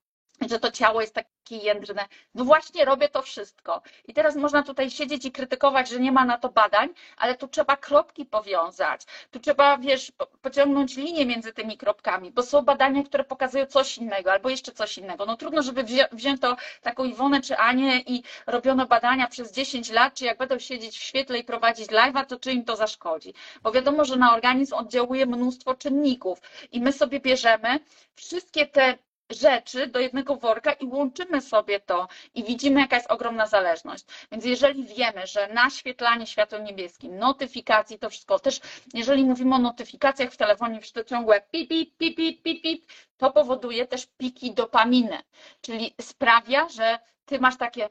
[0.49, 2.09] że to ciało jest takie jędrne.
[2.35, 3.83] No właśnie robię to wszystko.
[4.09, 7.49] I teraz można tutaj siedzieć i krytykować, że nie ma na to badań, ale tu
[7.49, 9.03] trzeba kropki powiązać.
[9.31, 14.33] Tu trzeba, wiesz, pociągnąć linię między tymi kropkami, bo są badania, które pokazują coś innego
[14.33, 15.27] albo jeszcze coś innego.
[15.27, 20.15] No trudno, żeby wzię wzięto taką Iwonę czy Anię i robiono badania przez 10 lat,
[20.15, 23.35] czy jak będą siedzieć w świetle i prowadzić live'a, to czy im to zaszkodzi.
[23.63, 26.41] Bo wiadomo, że na organizm oddziałuje mnóstwo czynników
[26.73, 27.81] i my sobie bierzemy
[28.15, 28.99] wszystkie te
[29.33, 34.05] rzeczy do jednego worka i łączymy sobie to i widzimy, jaka jest ogromna zależność.
[34.33, 38.61] Więc jeżeli wiemy, że naświetlanie światłem niebieskim, notyfikacji, to wszystko, też
[38.95, 42.85] jeżeli mówimy o notyfikacjach w telefonie, w te ciągłe pip, pip, pip, pip, pip, pip,
[43.17, 45.19] to powoduje też piki dopaminy,
[45.61, 47.89] czyli sprawia, że ty masz takie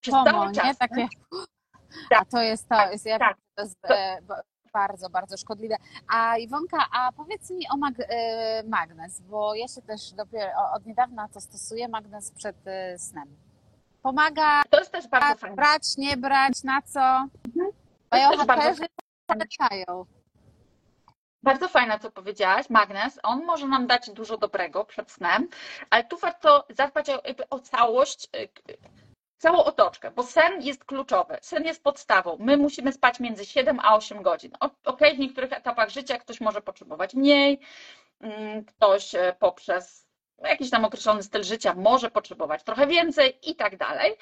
[0.00, 0.52] przez FOMO, cały nie?
[0.52, 0.78] czas.
[0.78, 1.08] Takie,
[2.10, 2.22] Tak.
[2.22, 3.36] a to jest to, jest, ja, Tak.
[3.56, 4.42] to e, b-
[4.74, 5.76] bardzo, bardzo szkodliwe.
[6.08, 10.86] A Iwonka, a powiedz mi o mag, e, magnes, bo ja się też dopiero od
[10.86, 13.36] niedawna to stosuję, magnes przed e, snem.
[14.02, 15.56] Pomaga To jest też bardzo fajne.
[15.56, 17.26] brać, nie brać, na co?
[18.10, 18.86] Bardzo Biohackerzy
[19.30, 20.04] zalecają.
[21.42, 23.18] Bardzo fajne, co powiedziałaś, magnes.
[23.22, 25.48] On może nam dać dużo dobrego przed snem,
[25.90, 28.72] ale tu warto zadbać o, o całość, k-
[29.44, 31.38] całą otoczkę, bo sen jest kluczowy.
[31.42, 32.36] Sen jest podstawą.
[32.40, 34.50] My musimy spać między 7 a 8 godzin.
[34.60, 37.60] O- Okej, w niektórych etapach życia ktoś może potrzebować mniej,
[38.20, 40.06] mm, ktoś e, poprzez
[40.42, 44.16] jakiś tam określony styl życia może potrzebować trochę więcej i tak dalej.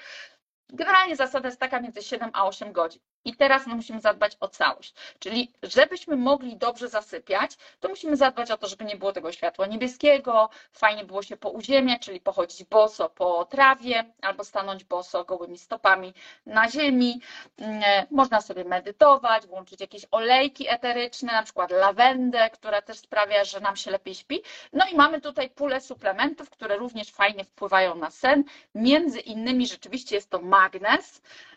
[0.68, 3.02] Generalnie zasada jest taka między 7 a 8 godzin.
[3.24, 4.94] I teraz my musimy zadbać o całość.
[5.18, 9.66] Czyli, żebyśmy mogli dobrze zasypiać, to musimy zadbać o to, żeby nie było tego światła
[9.66, 16.14] niebieskiego, fajnie było się pouziemiać, czyli pochodzić boso po trawie albo stanąć boso gołymi stopami
[16.46, 17.20] na ziemi.
[17.58, 23.60] Mm, można sobie medytować, włączyć jakieś olejki eteryczne, na przykład lawendę, która też sprawia, że
[23.60, 24.42] nam się lepiej śpi.
[24.72, 28.44] No i mamy tutaj pulę suplementów, które również fajnie wpływają na sen.
[28.74, 31.51] Między innymi rzeczywiście jest to magnez, Mm,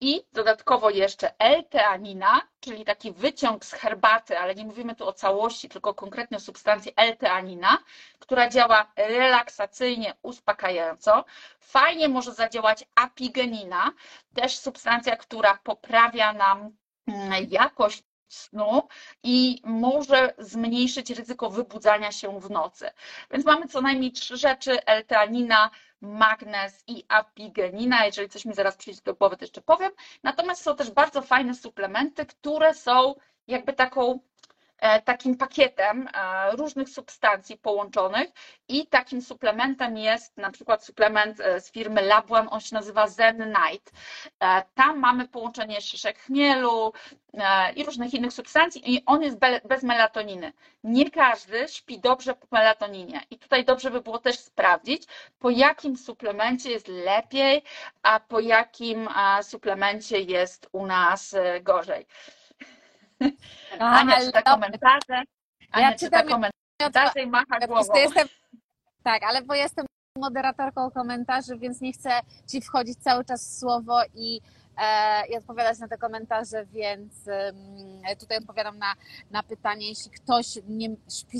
[0.00, 5.68] I dodatkowo jeszcze L-teanina, czyli taki wyciąg z herbaty, ale nie mówimy tu o całości,
[5.68, 7.78] tylko konkretnie o substancji L-teanina,
[8.18, 11.24] która działa relaksacyjnie, uspokajająco.
[11.60, 13.92] Fajnie może zadziałać apigenina,
[14.34, 18.88] też substancja, która poprawia nam mm, jakość snu
[19.22, 22.90] i może zmniejszyć ryzyko wybudzania się w nocy.
[23.30, 28.06] Więc mamy co najmniej trzy rzeczy: L-teanina, magnez i apigenina.
[28.06, 29.92] Jeżeli coś mi zaraz przyjdzie do głowy, to jeszcze powiem.
[30.22, 33.14] Natomiast są też bardzo fajne suplementy, które są
[33.46, 34.20] jakby taką
[35.04, 38.28] takim pakietem e, różnych substancji połączonych
[38.68, 43.36] i takim suplementem jest na przykład suplement e, z firmy Labuan, on się nazywa Zen
[43.38, 43.92] Night.
[44.74, 46.92] Tam mamy połączenie szyszek chmielu
[47.76, 50.52] i różnych innych substancji i on jest bez melatoniny.
[50.84, 55.02] Nie każdy śpi dobrze po melatoninie i tutaj dobrze by było też sprawdzić,
[55.38, 57.62] po jakim suplemencie jest lepiej,
[58.02, 59.08] a po jakim
[59.42, 62.06] suplemencie jest u nas gorzej.
[63.78, 65.22] Ania czyta komentarze.
[65.72, 67.94] Ania ja czyta komentarze i macha głową.
[67.94, 68.28] Jestem,
[69.02, 69.86] tak, ale bo jestem
[70.18, 72.10] moderatorką komentarzy, więc nie chcę
[72.46, 74.40] Ci wchodzić cały czas w słowo i,
[74.76, 77.12] e, i odpowiadać na te komentarze, więc
[78.20, 78.94] tutaj odpowiadam na,
[79.30, 81.38] na pytanie, jeśli ktoś nie śpi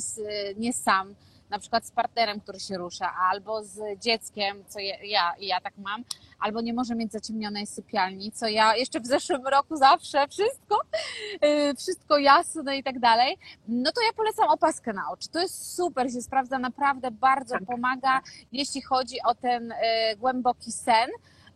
[0.56, 1.14] nie sam,
[1.50, 5.72] na przykład z partnerem, który się rusza, albo z dzieckiem, co ja, ja, ja tak
[5.78, 6.04] mam,
[6.40, 10.80] albo nie może mieć zaciemnionej sypialni, co ja jeszcze w zeszłym roku zawsze wszystko,
[11.42, 15.28] yy, wszystko jasne i tak dalej, no to ja polecam opaskę na oczy.
[15.28, 17.64] To jest super, się sprawdza, naprawdę bardzo tak.
[17.64, 18.20] pomaga,
[18.52, 21.10] jeśli chodzi o ten yy, głęboki sen.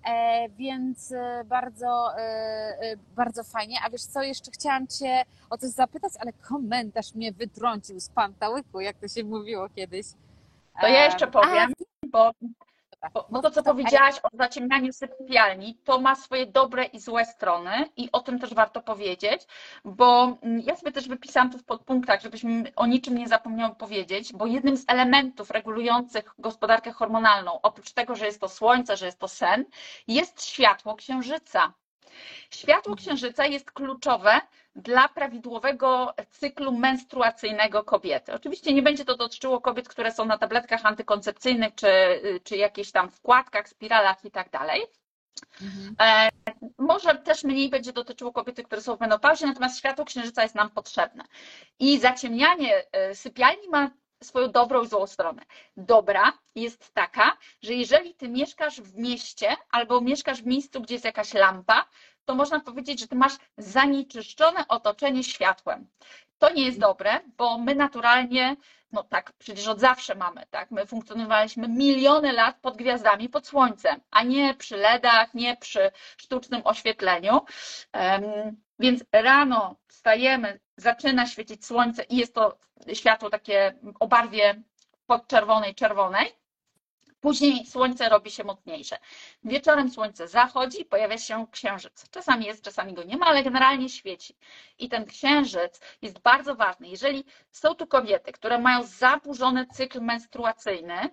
[0.06, 3.76] E, więc e, bardzo, e, bardzo fajnie.
[3.84, 8.80] A wiesz co, jeszcze chciałam Cię o coś zapytać, ale komentarz mnie wytrącił z pantałyku,
[8.80, 10.06] jak to się mówiło kiedyś.
[10.80, 11.72] To ja jeszcze powiem,
[12.04, 12.30] A, bo
[13.10, 17.88] bo, bo to, co powiedziałaś o zaciemnianiu sypialni, to ma swoje dobre i złe strony
[17.96, 19.46] i o tym też warto powiedzieć,
[19.84, 24.32] bo mm, ja sobie też wypisałam tu w podpunktach, żebyśmy o niczym nie zapomniały powiedzieć,
[24.32, 29.18] bo jednym z elementów regulujących gospodarkę hormonalną, oprócz tego, że jest to słońce, że jest
[29.18, 29.64] to sen,
[30.08, 31.72] jest światło księżyca.
[32.50, 34.40] Światło księżyca jest kluczowe
[34.76, 38.32] dla prawidłowego cyklu menstruacyjnego kobiety.
[38.32, 41.88] Oczywiście nie będzie to dotyczyło kobiet, które są na tabletkach antykoncepcyjnych, czy,
[42.44, 44.82] czy jakichś tam wkładkach, spiralach i tak dalej.
[45.62, 45.94] Mhm.
[46.00, 46.28] E,
[46.78, 50.70] może też mniej będzie dotyczyło kobiety, które są w menopauzie, natomiast światło księżyca jest nam
[50.70, 51.24] potrzebne.
[51.78, 53.90] I zaciemnianie e, sypialni ma
[54.22, 55.42] swoją dobrą i złą stronę.
[55.76, 61.04] Dobra jest taka, że jeżeli ty mieszkasz w mieście albo mieszkasz w miejscu, gdzie jest
[61.04, 61.84] jakaś lampa,
[62.24, 65.88] to można powiedzieć, że ty masz zanieczyszczone otoczenie światłem.
[66.38, 68.56] To nie jest dobre, bo my naturalnie,
[68.92, 74.00] no tak, przecież od zawsze mamy, tak, my funkcjonowaliśmy miliony lat pod gwiazdami, pod słońcem,
[74.10, 77.40] a nie przy LEDach, nie przy sztucznym oświetleniu.
[78.78, 82.58] Więc rano wstajemy, zaczyna świecić słońce i jest to
[82.94, 84.62] światło takie o barwie
[85.06, 86.41] podczerwonej, czerwonej.
[87.22, 88.98] Później słońce robi się mocniejsze.
[89.44, 92.10] Wieczorem słońce zachodzi, pojawia się księżyc.
[92.10, 94.36] Czasami jest, czasami go nie ma, ale generalnie świeci.
[94.78, 96.88] I ten księżyc jest bardzo ważny.
[96.88, 101.10] Jeżeli są tu kobiety, które mają zaburzony cykl menstruacyjny,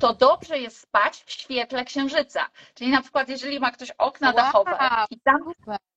[0.00, 2.48] to dobrze jest spać w świetle księżyca.
[2.74, 4.36] Czyli na przykład, jeżeli ma ktoś okna wow.
[4.36, 4.78] dachowe
[5.10, 5.38] i tam,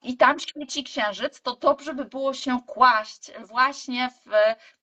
[0.02, 4.30] i tam świeci księżyc, to dobrze by było się kłaść właśnie w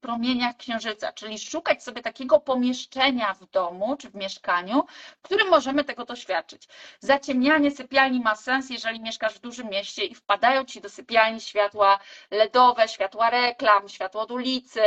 [0.00, 4.84] promieniach księżyca, czyli szukać sobie takiego pomieszczenia w domu czy w mieszkaniu,
[5.18, 6.68] w którym możemy tego doświadczyć.
[7.00, 11.98] Zaciemnianie sypialni ma sens, jeżeli mieszkasz w dużym mieście i wpadają ci do sypialni światła
[12.30, 14.80] LEDowe, światła reklam, światło od ulicy,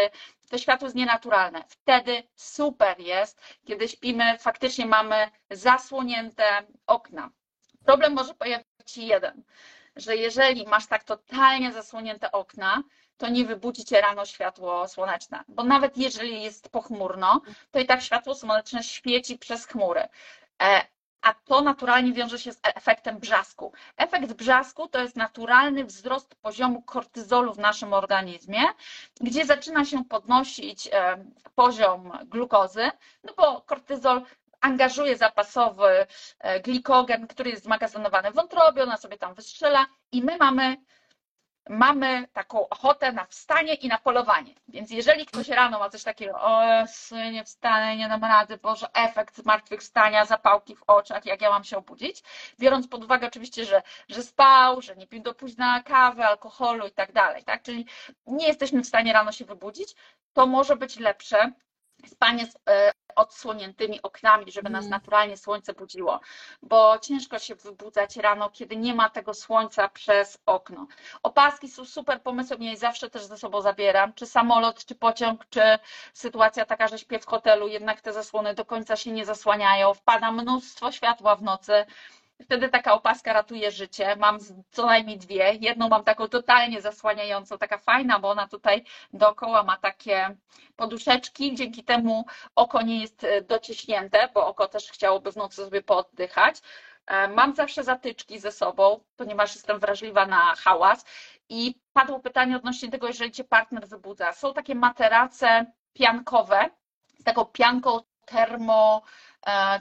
[0.49, 1.63] to światło jest nienaturalne.
[1.67, 6.43] Wtedy super jest, kiedy śpimy, faktycznie mamy zasłonięte
[6.87, 7.29] okna.
[7.85, 9.43] Problem może pojawić się jeden,
[9.95, 12.83] że jeżeli masz tak totalnie zasłonięte okna,
[13.17, 18.01] to nie wybudzi cię rano światło słoneczne, bo nawet jeżeli jest pochmurno, to i tak
[18.01, 20.07] światło słoneczne świeci przez chmury.
[21.25, 23.73] A to naturalnie wiąże się z efektem brzasku.
[23.97, 28.61] Efekt brzasku to jest naturalny wzrost poziomu kortyzolu w naszym organizmie,
[29.21, 32.91] gdzie zaczyna się podnosić e, poziom glukozy,
[33.23, 34.21] no bo kortyzol
[34.61, 36.07] angażuje zapasowy
[36.39, 40.77] e, glikogen, który jest zmagazynowany w wątrobie, ona sobie tam wystrzela i my mamy
[41.69, 44.53] mamy taką ochotę na wstanie i na polowanie.
[44.67, 46.61] Więc jeżeli ktoś rano ma coś takiego, o
[47.31, 51.77] nie wstanę, nie dam rady, Boże, efekt zmartwychwstania, zapałki w oczach, jak ja mam się
[51.77, 52.23] obudzić,
[52.59, 56.91] biorąc pod uwagę oczywiście, że, że spał, że nie pił do późna kawy, alkoholu i
[56.91, 57.63] tak dalej, tak?
[57.63, 57.85] Czyli
[58.25, 59.95] nie jesteśmy w stanie rano się wybudzić,
[60.33, 61.51] to może być lepsze
[62.07, 64.91] spanie z e, odsłoniętymi oknami, żeby nas Mm.
[64.91, 66.19] naturalnie słońce budziło,
[66.61, 70.87] bo ciężko się wybudzać rano, kiedy nie ma tego słońca przez okno.
[71.23, 75.45] Opaski są super pomysłem, ja je zawsze też ze sobą zabieram, czy samolot, czy pociąg,
[75.49, 75.61] czy
[76.13, 80.31] sytuacja taka, że śpię w hotelu, jednak te zasłony do końca się nie zasłaniają, wpada
[80.31, 81.85] mnóstwo światła w nocy,
[82.43, 84.15] Wtedy taka opaska ratuje życie.
[84.15, 84.37] Mam
[84.71, 85.53] co najmniej dwie.
[85.53, 90.35] Jedną mam taką totalnie zasłaniającą, taka fajna, bo ona tutaj dookoła ma takie
[90.75, 91.55] poduszeczki.
[91.55, 96.61] Dzięki temu oko nie jest e, dociśnięte, bo oko też chciałoby w nocy sobie pooddychać.
[97.07, 101.05] E, Mam zawsze zatyczki ze sobą, ponieważ jestem wrażliwa na hałas.
[101.49, 104.33] I padło pytanie odnośnie tego, jeżeli cię partner wybudza.
[104.33, 106.69] Są takie materace piankowe
[107.19, 109.01] z taką pianką termo,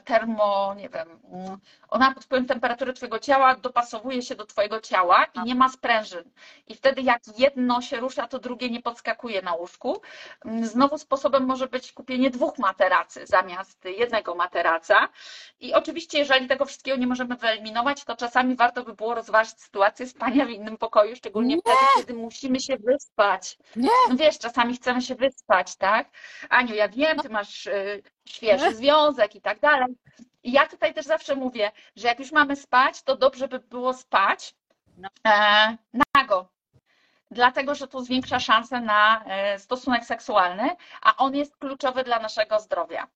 [0.04, 5.24] termo, nie wiem, mm, ona pod wpływem temperatury Twojego ciała dopasowuje się do Twojego ciała
[5.24, 6.24] i nie ma sprężyn.
[6.66, 10.02] I wtedy jak jedno się rusza, to drugie nie podskakuje na łóżku.
[10.44, 15.08] Mm, Znowu sposobem może być kupienie dwóch materacy zamiast jednego materaca.
[15.60, 20.06] I oczywiście, jeżeli tego wszystkiego nie możemy wyeliminować, to czasami warto by było rozważyć sytuację
[20.06, 21.60] spania w innym pokoju, szczególnie Nie.
[21.60, 23.58] wtedy, kiedy musimy się wyspać.
[23.76, 23.88] Nie.
[24.08, 26.08] No wiesz, czasami chcemy się wyspać, tak?
[26.50, 29.94] Aniu, ja wiem, ty masz y, świeży związek i tak dalej.
[30.42, 33.94] I ja tutaj też zawsze mówię, że jak już mamy spać, to dobrze by było
[33.94, 34.54] spać
[34.96, 35.08] No.
[35.26, 35.76] e,
[36.16, 36.48] nago.
[37.34, 40.70] Dlatego, że to zwiększa szanse na e, stosunek seksualny,
[41.02, 43.06] a on jest kluczowy dla naszego zdrowia.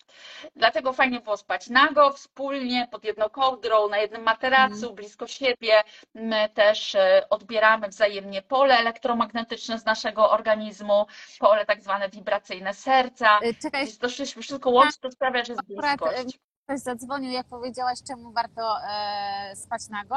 [0.56, 5.82] Dlatego fajnie było spać nago, wspólnie, pod jedną kołdrą, na jednym materacu, blisko siebie.
[6.14, 11.06] My też e, odbieramy wzajemnie pole elektromagnetyczne z naszego organizmu,
[11.38, 13.38] pole tak zwane wibracyjne serca.
[13.44, 16.38] Y, Czekaj, Więc to wszystko łącznie to sprawia, że jest bliskość.
[16.64, 20.16] ktoś zadzwonił, jak powiedziałaś, czemu warto e, spać nago.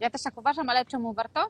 [0.00, 1.46] Ja też tak uważam, ale czemu warto?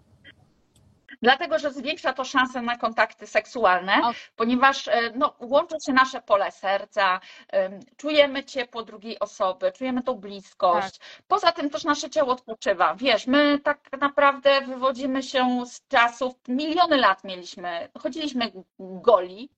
[1.23, 4.13] Dlatego, że zwiększa to szanse na kontakty seksualne, O.
[4.37, 10.15] ponieważ e, no, łączy się nasze pole serca, em, czujemy ciepło drugiej osoby, czujemy tą
[10.15, 11.01] bliskość.
[11.29, 12.95] Poza tym też nasze ciało odpoczywa.
[12.95, 19.51] Wiesz, my tak naprawdę wywodzimy się z czasów, miliony lat mieliśmy, chodziliśmy goli,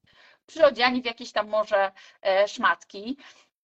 [0.47, 3.17] przyodziani w jakieś tam może e, szmatki.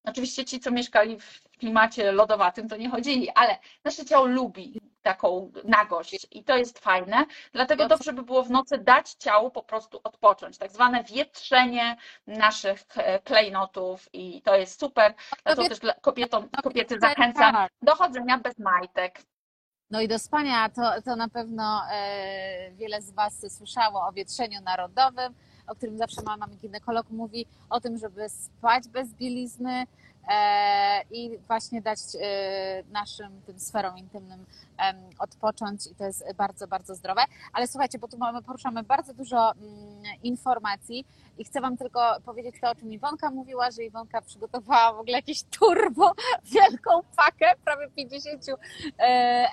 [0.05, 5.53] Oczywiście ci, co mieszkali w klimacie lodowatym, to nie chodzili, ale nasze ciało lubi taką
[5.65, 7.27] nagość i to jest fajne.
[7.53, 8.13] Dlatego Dobrze.
[8.13, 10.59] by było w nocy dać ciału po prostu odpocząć.
[10.59, 15.15] Tak zwane wietrzenie naszych e, klejnotów i to jest super.
[15.45, 17.73] Dlatego wie- też dla kobietom, kobiety tak, zachęcam tak.
[17.83, 19.23] do chodzenia bez majtek.
[19.91, 24.61] No i do spania to, to na pewno e, wiele z Was słyszało o wietrzeniu
[24.61, 25.35] narodowym,
[25.67, 29.87] o którym zawsze mama ginekolog mówi o tym, żeby spać bez bielizny
[31.11, 34.47] i właśnie dać e, naszym tym sferom intymnym
[35.19, 37.23] odpocząć i to jest bardzo, bardzo zdrowe.
[37.53, 41.07] Ale słuchajcie, bo tu mamy, poruszamy bardzo dużo mm, informacji
[41.39, 45.17] i chcę Wam tylko powiedzieć to, o czym Iwonka mówiła, że Iwonka przygotowała w ogóle
[45.17, 46.13] jakieś turbo
[46.55, 49.03] wielką pakę, prawie 50 e,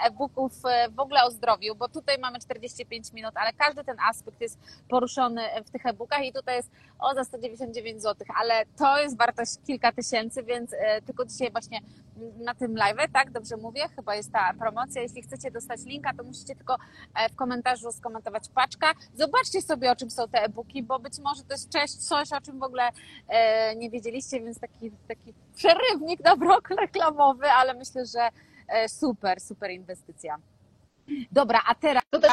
[0.05, 4.41] e-booków e, w ogóle o zdrowiu, bo tutaj mamy 45 minut, ale każdy ten aspekt
[4.41, 9.17] jest poruszony w tych e-bookach i tutaj jest o za 199 zł, ale to jest
[9.17, 11.79] wartość kilka tysięcy, więc e, tylko dzisiaj właśnie
[12.39, 13.31] na tym live, tak?
[13.31, 13.81] Dobrze mówię?
[13.95, 15.01] Chyba jest ta promocja.
[15.01, 16.77] Jeśli chcecie dostać linka, to musicie tylko
[17.15, 18.93] e, w komentarzu skomentować paczka.
[19.13, 22.41] Zobaczcie sobie, o czym są te e-booki, bo być może to jest cześć, coś, o
[22.41, 22.89] czym w ogóle
[23.27, 28.29] e, nie wiedzieliście, więc taki, taki przerywnik na brok reklamowy, ale myślę, że
[28.87, 30.37] super, super inwestycja.
[31.31, 32.31] Dobra, a teraz To też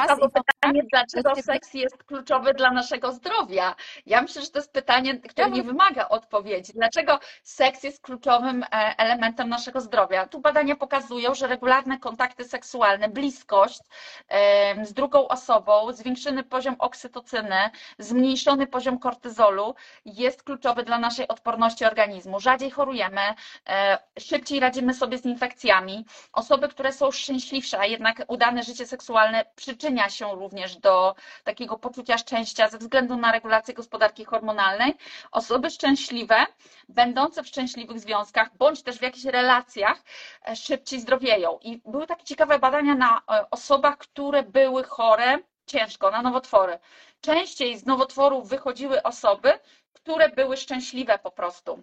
[0.61, 3.75] pytanie, dlaczego seks jest kluczowy dla naszego zdrowia.
[4.07, 6.73] Ja myślę, że to jest pytanie, które nie wymaga odpowiedzi.
[6.73, 8.67] Dlaczego seks jest kluczowym e,
[8.99, 10.27] elementem naszego zdrowia?
[10.27, 13.81] Tu badania pokazują, że regularne kontakty seksualne, bliskość
[14.29, 21.85] em, z drugą osobą, zwiększony poziom oksytocyny, zmniejszony poziom kortyzolu jest kluczowy dla naszej odporności
[21.85, 22.41] organizmu.
[22.41, 23.21] Rzadziej chorujemy,
[23.69, 26.05] e, szybciej radzimy sobie z infekcjami.
[26.33, 30.48] Osoby, które są szczęśliwsze, a jednak udane życie seksualne przyczynia się również
[30.81, 34.95] do takiego poczucia szczęścia ze względu na regulację gospodarki hormonalnej.
[35.33, 36.47] Osoby szczęśliwe,
[36.89, 40.03] będące w szczęśliwych związkach bądź też w jakichś relacjach,
[40.49, 41.59] e, szybciej zdrowieją.
[41.63, 46.79] I były takie ciekawe badania na e, osobach, które były chore ciężko na nowotwory.
[47.21, 49.59] Częściej z nowotworów wychodziły osoby,
[49.93, 51.83] które były szczęśliwe po prostu.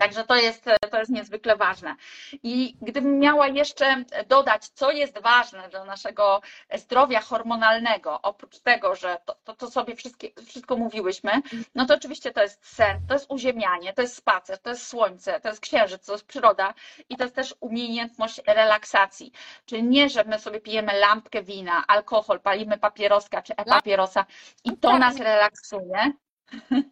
[0.00, 1.96] Także to jest, to jest niezwykle ważne.
[2.42, 6.40] I gdybym miała jeszcze dodać, co jest ważne dla naszego
[6.74, 11.32] zdrowia hormonalnego, oprócz tego, że to, to, to sobie wszystkie, wszystko mówiłyśmy,
[11.74, 15.40] no to oczywiście to jest sen, to jest uziemianie, to jest spacer, to jest słońce,
[15.40, 16.74] to jest księżyc, to jest przyroda
[17.08, 19.32] i to jest też umiejętność relaksacji.
[19.66, 24.26] Czyli nie, że my sobie pijemy lampkę wina, alkohol, palimy papieroska czy e-papierosa
[24.64, 26.12] i to nas relaksuje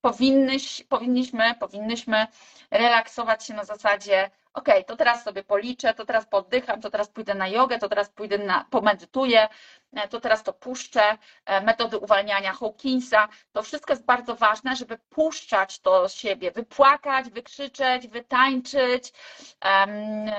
[0.00, 2.26] powinnyś, powinniśmy, powinnyśmy
[2.70, 7.34] relaksować się na zasadzie, ok, to teraz sobie policzę, to teraz poddycham, to teraz pójdę
[7.34, 9.48] na jogę, to teraz pójdę na, pomedytuję,
[9.92, 14.98] e, to teraz to puszczę, e, metody uwalniania Hawkinsa, to wszystko jest bardzo ważne, żeby
[14.98, 19.12] puszczać to z siebie, wypłakać, wykrzyczeć, wytańczyć,
[19.64, 20.30] um,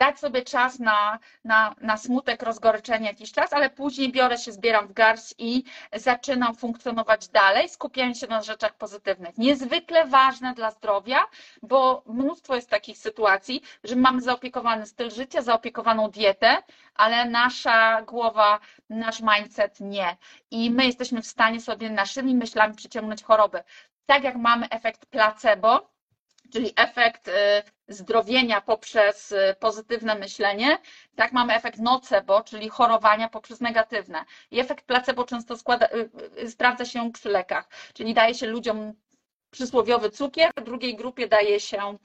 [0.00, 4.88] dać sobie czas na, na, na smutek, rozgoryczenie jakiś czas, ale później biorę się, zbieram
[4.88, 9.38] w garść i zaczynam funkcjonować dalej, skupiając się na rzeczach pozytywnych.
[9.38, 11.26] Niezwykle ważne dla zdrowia,
[11.62, 16.62] bo mnóstwo jest takich sytuacji, że mamy zaopiekowany styl życia, zaopiekowaną dietę,
[16.94, 20.16] ale nasza głowa, nasz mindset nie.
[20.50, 23.62] I my jesteśmy w stanie sobie naszymi myślami przyciągnąć choroby.
[24.06, 25.90] Tak jak mamy efekt placebo,
[26.52, 27.32] czyli efekt y,
[27.88, 30.78] zdrowienia poprzez y, pozytywne myślenie,
[31.16, 34.24] tak mamy efekt nocebo, czyli chorowania poprzez negatywne.
[34.50, 35.88] I efekt placebo często składa,
[36.42, 38.92] y, sprawdza się przy lekach, czyli daje się ludziom
[39.50, 41.98] przysłowiowy cukier, drugiej grupie daje się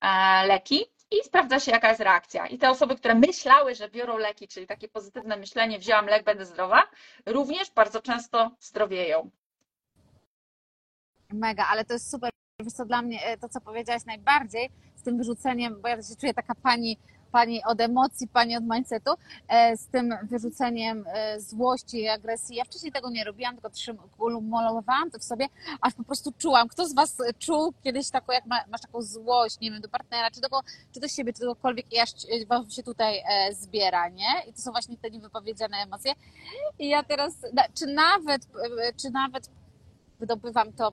[0.00, 2.46] e, leki i sprawdza się, jaka jest reakcja.
[2.46, 6.46] I te osoby, które myślały, że biorą leki, czyli takie pozytywne myślenie, wzięłam lek, będę
[6.46, 6.82] zdrowa,
[7.26, 9.30] również bardzo często zdrowieją.
[11.30, 12.30] Mega, ale to jest super.
[12.60, 16.16] Wiesz co, dla mnie e, to, co powiedziałaś najbardziej z tym wyrzuceniem, bo ja się
[16.20, 16.98] czuję taka pani,
[17.32, 19.10] pani od emocji, pani od mindsetu,
[19.48, 22.56] e, z tym wyrzuceniem e, złości i agresji.
[22.56, 23.70] Ja wcześniej tego nie robiłam, tylko
[24.18, 25.46] kumulowałam to w sobie,
[25.80, 26.68] aż po prostu czułam.
[26.68, 30.40] Kto z Was czuł kiedyś taką, jak masz taką złość, nie wiem, do partnera, czy
[30.40, 30.48] do,
[30.94, 32.10] czy do siebie, czy do kogokolwiek i aż
[32.48, 34.42] Wam się tutaj zbiera, nie?
[34.48, 36.12] I to są właśnie te niewypowiedziane emocje.
[36.78, 37.34] I ja teraz,
[37.78, 38.46] czy nawet,
[39.02, 39.50] czy nawet
[40.20, 40.92] wydobywam to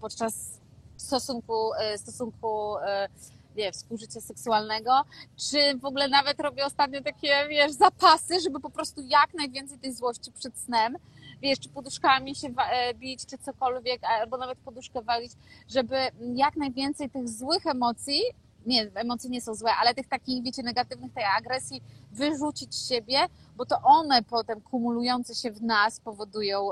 [0.00, 0.61] podczas
[1.02, 3.08] stosunku, e, stosunku e,
[3.56, 4.92] nie, współżycia seksualnego,
[5.36, 9.92] czy w ogóle nawet robię ostatnio takie, wiesz, zapasy, żeby po prostu jak najwięcej tej
[9.94, 10.96] złości przed snem,
[11.42, 15.32] wiesz, czy poduszkami się e, bić, czy cokolwiek, albo nawet poduszkę walić,
[15.68, 15.96] żeby
[16.34, 18.22] jak najwięcej tych złych emocji,
[18.66, 21.82] nie, emocje nie są złe, ale tych takich, wiecie, negatywnych, tej agresji
[22.12, 23.18] wyrzucić z siebie,
[23.56, 26.70] bo to one potem kumulujące się w nas powodują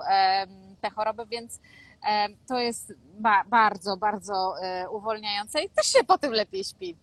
[0.80, 1.60] te choroby, więc
[2.48, 6.96] to jest ba bardzo, bardzo e, uwolniające i też się po tym lepiej śpi.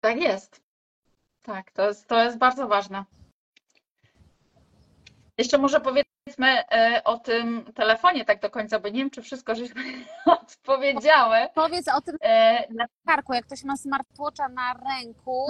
[0.00, 0.60] Tak jest.
[1.42, 3.04] Tak, to jest, to jest bardzo ważne.
[5.38, 9.54] Jeszcze może powiedzmy e, o tym telefonie tak do końca, bo nie wiem, czy wszystko
[9.54, 9.82] żeśmy
[10.26, 11.36] odpowiedziały.
[11.54, 12.64] Powiedz o tym e,
[13.06, 15.46] karku, jak ktoś ma smartwatcha na ręku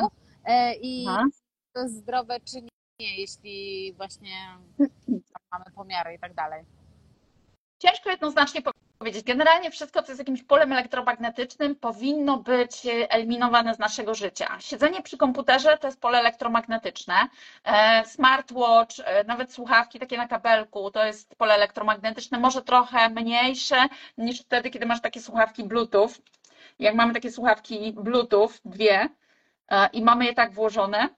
[0.81, 1.25] i Aha.
[1.73, 2.61] to jest zdrowe, czy
[3.01, 4.31] nie, jeśli właśnie
[5.53, 6.78] mamy pomiary i tak dalej.
[7.79, 8.63] Ciężko jednoznacznie
[8.99, 9.25] powiedzieć.
[9.25, 14.57] Generalnie wszystko, co jest jakimś polem elektromagnetycznym, powinno być eliminowane z naszego życia.
[14.61, 17.15] Siedzenie przy komputerze to jest pole elektromagnetyczne.
[17.65, 23.77] E, smartwatch, e, nawet słuchawki takie na kabelku, to jest pole elektromagnetyczne, może trochę mniejsze
[24.19, 26.11] niż wtedy, kiedy masz takie słuchawki Bluetooth.
[26.79, 29.09] Jak mamy takie słuchawki Bluetooth, dwie,
[29.69, 31.09] e, i mamy je tak włożone,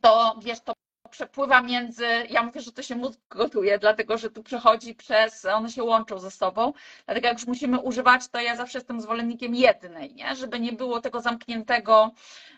[0.00, 0.72] to wiesz, to
[1.14, 5.70] przepływa między, ja mówię, że to się mózg gotuje, dlatego że tu przechodzi przez, one
[5.70, 6.72] się łączą ze sobą,
[7.06, 10.36] dlatego jak już musimy używać, to ja zawsze jestem zwolennikiem jednej, nie?
[10.36, 12.10] żeby nie było tego zamkniętego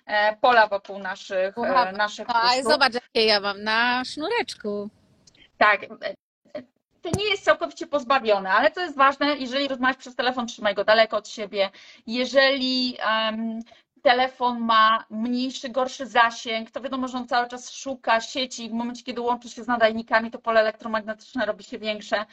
[0.07, 4.91] e, pola wokół naszych, Ucha, e, naszych A zobacz, jakie ja mam na sznureczku.
[5.59, 6.15] Tak, e,
[7.03, 10.85] to nie jest całkowicie pozbawione, ale to jest ważne, jeżeli rozmawiasz przez telefon, trzymaj go
[10.85, 11.71] daleko od siebie.
[12.07, 13.61] Jeżeli um,
[14.07, 18.73] telefon ma mniejszy, gorszy zasięg, to wiadomo, że on cały czas szuka sieci i w
[18.73, 22.27] momencie, kiedy łączy się z nadajnikami, to pole elektromagnetyczne robi się większe.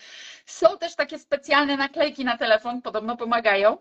[0.46, 3.78] Są też takie specjalne naklejki na telefon, podobno pomagają,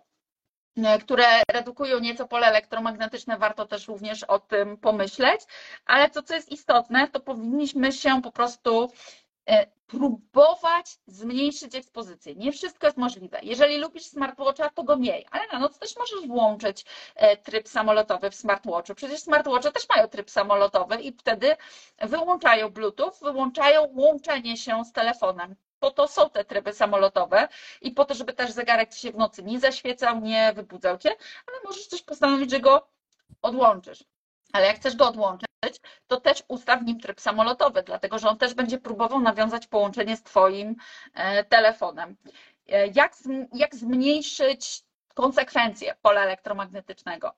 [0.76, 5.40] e, które redukują nieco pole elektromagnetyczne, warto też również o tym pomyśleć,
[5.86, 8.90] ale to, co jest istotne, to powinniśmy się po prostu
[9.86, 12.34] próbować zmniejszyć ekspozycję.
[12.34, 13.38] Nie wszystko jest możliwe.
[13.43, 16.84] Jeżeli lubisz smartwatcha, to go miej, ale na noc też możesz włączyć
[17.14, 18.95] e, tryb samolotowy w smartwatchu.
[18.95, 21.57] Przecież smartwatche też mają tryb samolotowy i wtedy
[21.99, 25.57] wyłączają Bluetooth, wyłączają łączenie się z telefonem.
[25.78, 27.49] Po to są te tryby samolotowe
[27.80, 31.11] i po to, żeby też zegarek ci się w nocy nie zaświecał, nie wybudzał cię,
[31.47, 32.88] ale możesz też postanowić, że go
[33.43, 34.05] odłączysz.
[34.53, 35.47] Ale jak chcesz go odłączyć,
[36.07, 40.17] to też ustaw w nim tryb samolotowy, dlatego że on też będzie próbował nawiązać połączenie
[40.17, 40.77] z Twoim
[41.15, 42.17] e, telefonem.
[42.69, 43.15] E, jak,
[43.53, 44.83] jak zmniejszyć
[45.15, 47.35] konsekwencje pola elektromagnetycznego.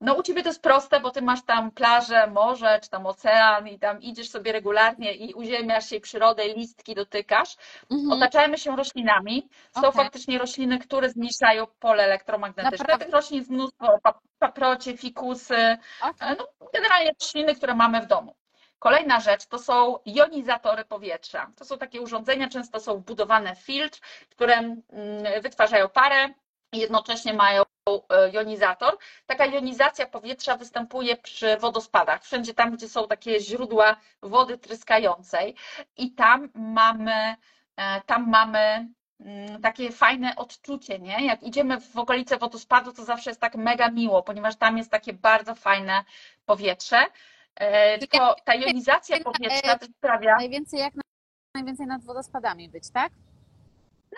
[0.00, 3.68] No u Ciebie to jest proste, bo Ty masz tam plażę, morze, czy tam ocean
[3.68, 7.56] i tam idziesz sobie regularnie i uziemiasz się przyrodę, listki dotykasz.
[7.90, 8.12] Mhm.
[8.12, 9.48] Otaczajmy się roślinami.
[9.74, 10.04] Są okay.
[10.04, 12.78] faktycznie rośliny, które zmniejszają pole elektromagnetyczne.
[12.78, 13.04] Naprawdę?
[13.04, 13.98] Tych roślin jest mnóstwo,
[14.38, 16.36] paprocie, fikusy, okay.
[16.38, 18.34] no, generalnie rośliny, które mamy w domu.
[18.78, 21.52] Kolejna rzecz to są jonizatory powietrza.
[21.56, 24.76] To są takie urządzenia, często są wbudowane w filtr, które mm,
[25.42, 26.28] wytwarzają parę
[26.72, 27.62] i jednocześnie mają
[28.32, 28.96] jonizator.
[29.26, 35.54] Taka jonizacja powietrza występuje przy wodospadach, wszędzie tam, gdzie są takie źródła wody tryskającej
[35.96, 37.36] i tam mamy,
[37.76, 38.88] e, tam mamy
[39.20, 41.26] mm, takie fajne odczucie, nie?
[41.26, 45.12] Jak idziemy w okolice wodospadu, to zawsze jest tak mega miło, ponieważ tam jest takie
[45.12, 46.04] bardzo fajne
[46.46, 47.06] powietrze.
[47.54, 50.36] E, tylko ta jonizacja powietrza sprawia...
[50.36, 50.94] Najwięcej jak
[51.54, 53.12] najwięcej nad wodospadami być, tak?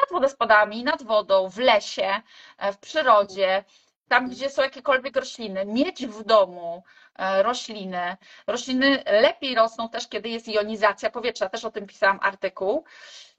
[0.00, 2.20] Nad wodospadami, nad wodą, w lesie,
[2.58, 3.64] e, w przyrodzie,
[4.08, 6.82] tam gdzie są jakiekolwiek rośliny, mieć w domu
[7.18, 8.16] e, rośliny.
[8.46, 12.84] Rośliny lepiej rosną też, kiedy jest jonizacja powietrza, też o tym pisałam artykuł.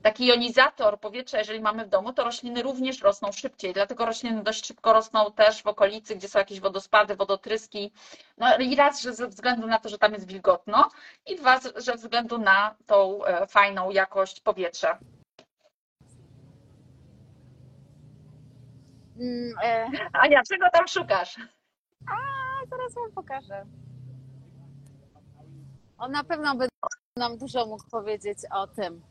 [0.01, 4.67] Taki jonizator powietrza, jeżeli mamy w domu, to rośliny również rosną szybciej, dlatego rośliny dość
[4.67, 7.91] szybko rosną też w okolicy, gdzie są jakieś wodospady, wodotryski.
[8.37, 10.89] No i raz, że ze względu na to, że tam jest wilgotno
[11.25, 14.99] i dwa, że ze względu na tą e, fajną jakość powietrza.
[18.89, 19.08] Mm, e...
[20.13, 21.35] Ania, czego tam szukasz?
[22.07, 22.15] A,
[22.69, 23.65] zaraz wam pokażę.
[25.97, 26.67] On na pewno by
[27.17, 29.01] nam dużo mógł powiedzieć o tym.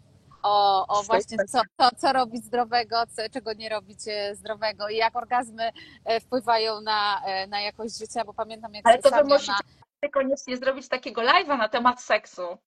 [0.43, 4.01] O, o właśnie co, co, co robić zdrowego, co, czego nie robić
[4.33, 5.71] zdrowego i jak orgazmy
[6.05, 9.53] e, wpływają na, e, na jakość życia, bo pamiętam jak Ale to wy musicie
[10.03, 10.09] na...
[10.09, 12.59] koniecznie zrobić takiego live'a na temat seksu.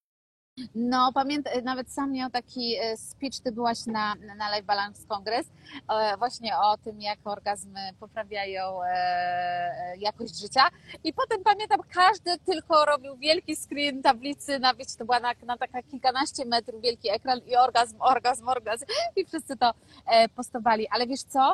[0.76, 5.48] No, pamiętam, nawet sam miał taki e, speech, ty byłaś na, na Live Balance Congress,
[5.90, 10.62] e, właśnie o tym, jak orgazmy poprawiają e, jakość życia.
[11.04, 15.58] I potem pamiętam, każdy tylko robił wielki screen tablicy, na, wiecie, to była na, na
[15.58, 18.86] taka kilkanaście metrów wielki ekran i orgazm, orgazm, orgazm.
[19.16, 19.74] I wszyscy to
[20.36, 20.88] postowali.
[20.88, 21.54] Ale wiesz co,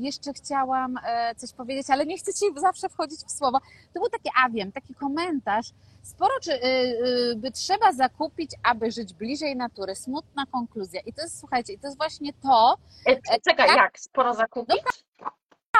[0.00, 0.98] jeszcze chciałam
[1.36, 3.58] coś powiedzieć, ale nie chcę ci zawsze wchodzić w słowo.
[3.94, 5.66] To był taki, a wiem, taki komentarz,
[6.06, 9.94] sporo czy, y, by trzeba zakupić, aby żyć bliżej natury.
[9.94, 11.00] Smutna konkluzja.
[11.00, 12.76] I to jest, słuchajcie, to jest właśnie to.
[13.06, 14.82] E, czekaj, jak, jak sporo zakupić?
[15.20, 15.30] No,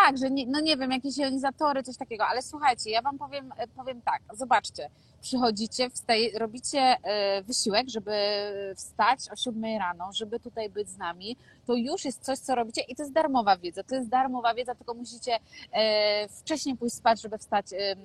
[0.04, 3.54] tak, że nie, no nie wiem, jakieś jonizactory, coś takiego, ale słuchajcie, ja wam powiem,
[3.76, 4.90] powiem tak, zobaczcie,
[5.26, 8.12] przychodzicie, wstaj, robicie e, wysiłek, żeby
[8.76, 11.36] wstać o 7 rano, żeby tutaj być z nami,
[11.66, 13.82] to już jest coś, co robicie i to jest darmowa wiedza.
[13.82, 15.38] To jest darmowa wiedza, tylko musicie
[15.72, 17.96] e, wcześniej pójść spać, żeby wstać e,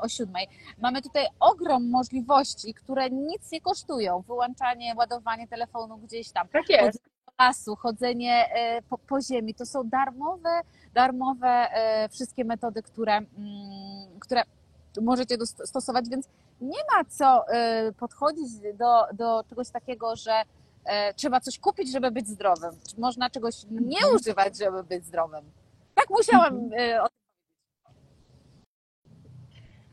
[0.00, 0.34] o 7.
[0.78, 4.20] Mamy tutaj ogrom możliwości, które nic nie kosztują.
[4.20, 6.48] Wyłączanie, ładowanie telefonu gdzieś tam.
[6.48, 6.98] Tak jest.
[7.40, 8.44] Lasu, chodzenie
[8.88, 9.54] po, po ziemi.
[9.54, 10.60] To są darmowe,
[10.94, 11.66] darmowe
[12.10, 14.42] wszystkie metody, które, mm, które
[15.02, 16.28] możecie stosować, więc
[16.60, 17.44] nie ma co
[17.88, 20.42] y, podchodzić do, do czegoś takiego, że
[20.84, 22.70] e, trzeba coś kupić, żeby być zdrowym.
[22.98, 24.16] Można czegoś nie mhm.
[24.16, 25.50] używać, żeby być zdrowym.
[25.94, 27.06] Tak musiałam mhm.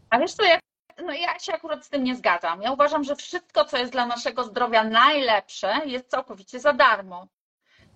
[0.09, 0.59] A wiesz co, ja,
[1.05, 2.61] no ja się akurat z tym nie zgadzam.
[2.61, 7.27] Ja uważam, że wszystko, co jest dla naszego zdrowia najlepsze, jest całkowicie za darmo.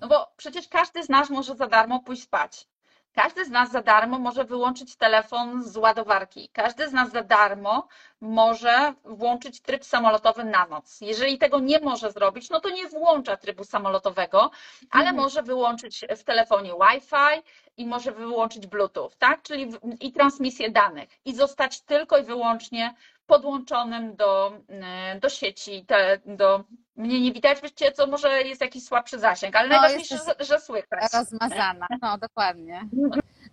[0.01, 2.67] No bo przecież każdy z nas może za darmo pójść spać.
[3.15, 6.49] Każdy z nas za darmo może wyłączyć telefon z ładowarki.
[6.53, 7.87] Każdy z nas za darmo
[8.21, 11.01] może włączyć tryb samolotowy na noc.
[11.01, 14.51] Jeżeli tego nie może zrobić, no to nie włącza trybu samolotowego,
[14.91, 15.15] ale mhm.
[15.15, 17.43] może wyłączyć w telefonie Wi-Fi
[17.77, 19.41] i może wyłączyć Bluetooth, tak?
[19.41, 22.95] Czyli i transmisję danych i zostać tylko i wyłącznie
[23.25, 26.63] podłączonym do, e, do sieci, te, do
[26.95, 30.59] mnie nie widać, wiecie co, może jest jakiś słabszy zasięg, ale no, najważniejsze, że, że
[30.59, 31.13] słychać.
[31.13, 32.81] Rozmazana, no dokładnie.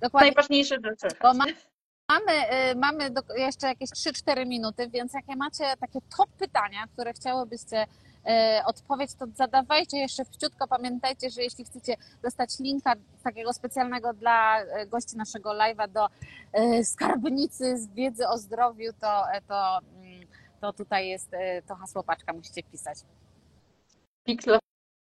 [0.01, 0.31] dokładnie.
[0.31, 1.19] Najważniejsze, że słychać.
[1.23, 1.45] Bo ma,
[2.09, 2.33] mamy,
[2.71, 7.87] y, mamy do, jeszcze jakieś 3-4 minuty, więc jakie macie takie top pytania, które chciałybyście
[8.67, 10.69] odpowiedź, to zadawajcie jeszcze wciutko.
[10.69, 12.93] Pamiętajcie, że jeśli chcecie dostać linka
[13.23, 16.07] takiego specjalnego dla y, gości naszego live'a do
[16.85, 20.27] skarbnicy z wiedzy o zdrowiu, to, to, mm,
[20.61, 21.31] to tutaj jest
[21.69, 22.99] to hasło paczka, musicie pisać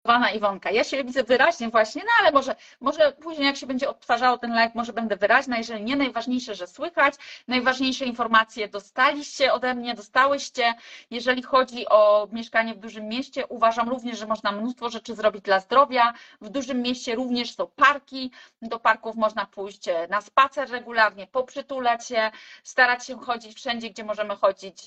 [0.01, 0.71] pikselowana Iwonka.
[0.71, 4.55] Ja się widzę wyraźnie właśnie, no ale może, może później jak się będzie odtwarzało ten
[4.55, 7.15] live, może będę wyraźna, jeżeli nie, najważniejsze, że słychać,
[7.49, 10.75] najważniejsze informacje dostaliście ode mnie, dostałyście.
[11.11, 15.61] Jeżeli chodzi o mieszkanie w dużym mieście, uważam również, że można mnóstwo rzeczy zrobić dla
[15.61, 16.13] zdrowia.
[16.41, 18.31] W dużym mieście również są parki,
[18.63, 22.31] do parków można pójść na spacer regularnie, poprzytulać się,
[22.65, 24.85] starać się chodzić wszędzie, gdzie możemy chodzić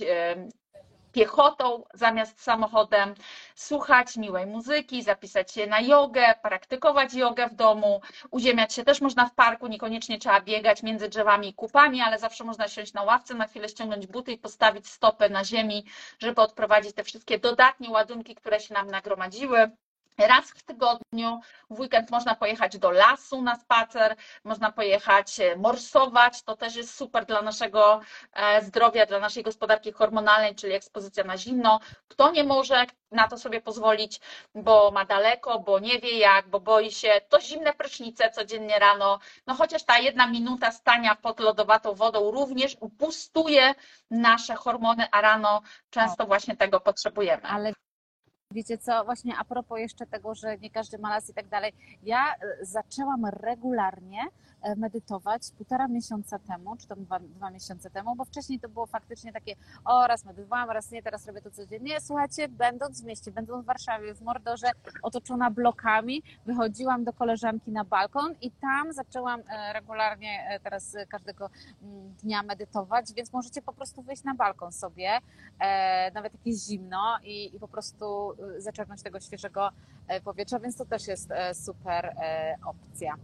[1.14, 3.16] piechotą zamiast samochodem,
[3.56, 8.02] słuchać miłej muzyki, zapisać się na jogę, praktykować jogę w domu,
[8.32, 12.44] uziemiać się też można w parku, niekoniecznie trzeba biegać między drzewami i kupami, ale zawsze
[12.44, 15.86] można siąść na ławce, na chwilę ściągnąć buty i postawić stopę na ziemi,
[16.20, 19.72] żeby odprowadzić te wszystkie dodatnie ładunki, które się nam nagromadziły.
[20.18, 21.40] Raz w tygodniu,
[21.70, 26.96] w weekend można pojechać do lasu na spacer, można pojechać e, morsować, to też jest
[26.96, 28.02] super dla naszego
[28.34, 31.80] e, zdrowia, dla naszej gospodarki hormonalnej, czyli ekspozycja na zimno.
[32.08, 34.20] Kto nie może na to sobie pozwolić,
[34.56, 39.20] bo ma daleko, bo nie wie jak, bo boi się, to zimne prysznice codziennie rano,
[39.48, 43.76] no chociaż ta jedna minuta stania pod lodowatą wodą również upustuje
[44.12, 47.44] nasze hormony, a rano często właśnie tego potrzebujemy.
[47.44, 47.74] Ale
[48.54, 51.74] Wiecie co, właśnie a propos jeszcze tego, że nie każdy ma las i tak dalej,
[52.04, 54.20] ja e, zaczęłam regularnie
[54.78, 59.34] medytować półtora miesiąca temu, czy tam dwa, dwa miesiące temu, bo wcześniej to było faktycznie
[59.34, 59.56] takie,
[59.86, 62.02] o raz medytowałam, raz nie, teraz robię to codziennie.
[62.02, 67.84] Słuchajcie, będąc w mieście, będąc w Warszawie, w Mordorze, otoczona blokami, wychodziłam do koleżanki na
[67.84, 71.50] balkon i tam zaczęłam e, regularnie teraz każdego
[71.82, 75.20] mm, dnia medytować, więc możecie po prostu wyjść na balkon sobie,
[76.14, 79.70] nawet jakieś zimno i, i po prostu zaczerpnąć tego świeżego
[80.08, 83.16] e, powietrza, więc to też jest e, super e, opcja.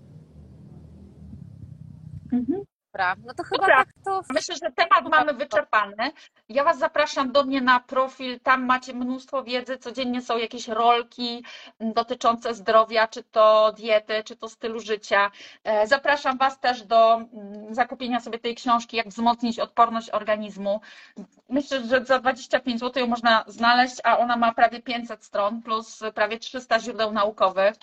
[2.32, 2.62] Mhm.
[2.94, 3.76] Dobra, no to chyba Dobra.
[3.78, 4.22] tak to.
[4.34, 6.12] Myślę, że temat mamy wyczerpany.
[6.50, 8.40] Ja Was zapraszam do mnie na profil.
[8.40, 9.78] Tam macie mnóstwo wiedzy.
[9.78, 11.44] Codziennie są jakieś rolki
[11.80, 15.32] dotyczące zdrowia, czy to diety, czy to stylu życia.
[15.64, 20.82] E, zapraszam Was też do mm, zakupienia sobie tej książki, jak wzmocnić odporność organizmu.
[21.50, 26.00] Myślę, że za 25 zł ją można znaleźć, a ona ma prawie 500 stron plus
[26.16, 27.74] prawie 300 źródeł naukowych.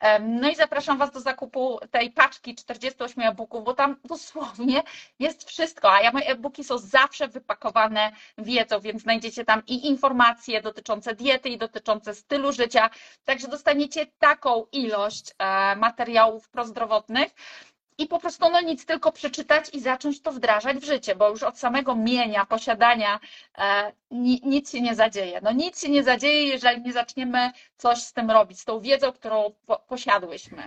[0.00, 4.82] E, no i zapraszam Was do zakupu tej paczki 48 e-booków, bo tam dosłownie
[5.18, 10.62] jest wszystko, a ja moje e-booki są zawsze wypakowane wiedzą, więc znajdziecie tam i informacje
[10.62, 12.90] dotyczące diety, i dotyczące stylu życia,
[13.24, 17.34] także dostaniecie taką ilość e, materiałów prozdrowotnych,
[17.98, 21.42] i po prostu no nic, tylko przeczytać i zacząć to wdrażać w życie, bo już
[21.42, 23.20] od samego mienia, posiadania
[23.58, 23.92] e,
[24.44, 25.40] nic się nie zadzieje.
[25.42, 29.12] No nic się nie zadzieje, jeżeli nie zaczniemy coś z tym robić, z tą wiedzą,
[29.12, 30.66] którą po, posiadłyśmy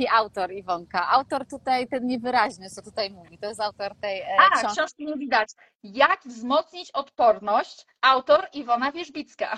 [0.00, 1.10] jaki autor Iwonka?
[1.10, 4.76] Autor tutaj, ten niewyraźny, co tutaj mówi, to jest autor tej e, A, książki.
[4.76, 5.48] książki nie widać.
[5.82, 7.86] Jak wzmocnić odporność?
[8.00, 9.56] Autor Iwona Wierzbicka.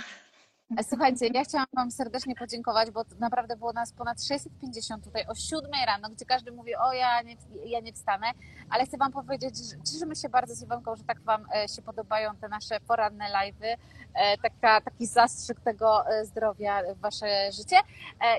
[0.77, 5.35] E, słuchajcie, ja chciałam Wam serdecznie podziękować, bo naprawdę było nas ponad 650 tutaj o
[5.35, 8.27] 7 rano, gdzie każdy mówi, o ja nie, ja nie wstanę,
[8.71, 11.83] ale chcę Wam powiedzieć, że cieszymy się bardzo z Iwonką, że tak Wam e, się
[11.83, 13.77] podobają te nasze poranne live'y,
[14.15, 17.77] e, taka, taki zastrzyk tego zdrowia w Wasze życie.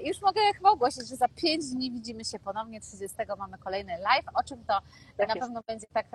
[0.04, 4.26] Już mogę chyba ogłosić, że za 5 dni widzimy się ponownie, 30 mamy kolejny live,
[4.34, 4.80] o czym to
[5.18, 6.06] tak na pewno będzie tak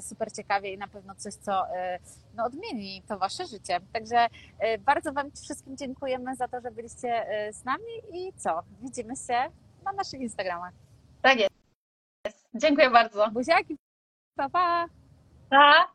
[0.00, 1.66] super ciekawie i na pewno coś, co
[2.36, 3.80] no, odmieni to Wasze życie.
[3.92, 4.26] Także
[4.86, 8.62] bardzo Wam wszystkim wszystkim dziękujemy za to, że byliście e, z nami i co?
[8.80, 9.50] Widzimy się
[9.84, 10.72] na naszych Instagramach.
[11.22, 11.50] Tak jest.
[12.54, 13.30] Dziękuję bardzo.
[13.30, 13.76] Buziaki.
[14.36, 14.86] Pa, pa.
[15.50, 15.93] Pa.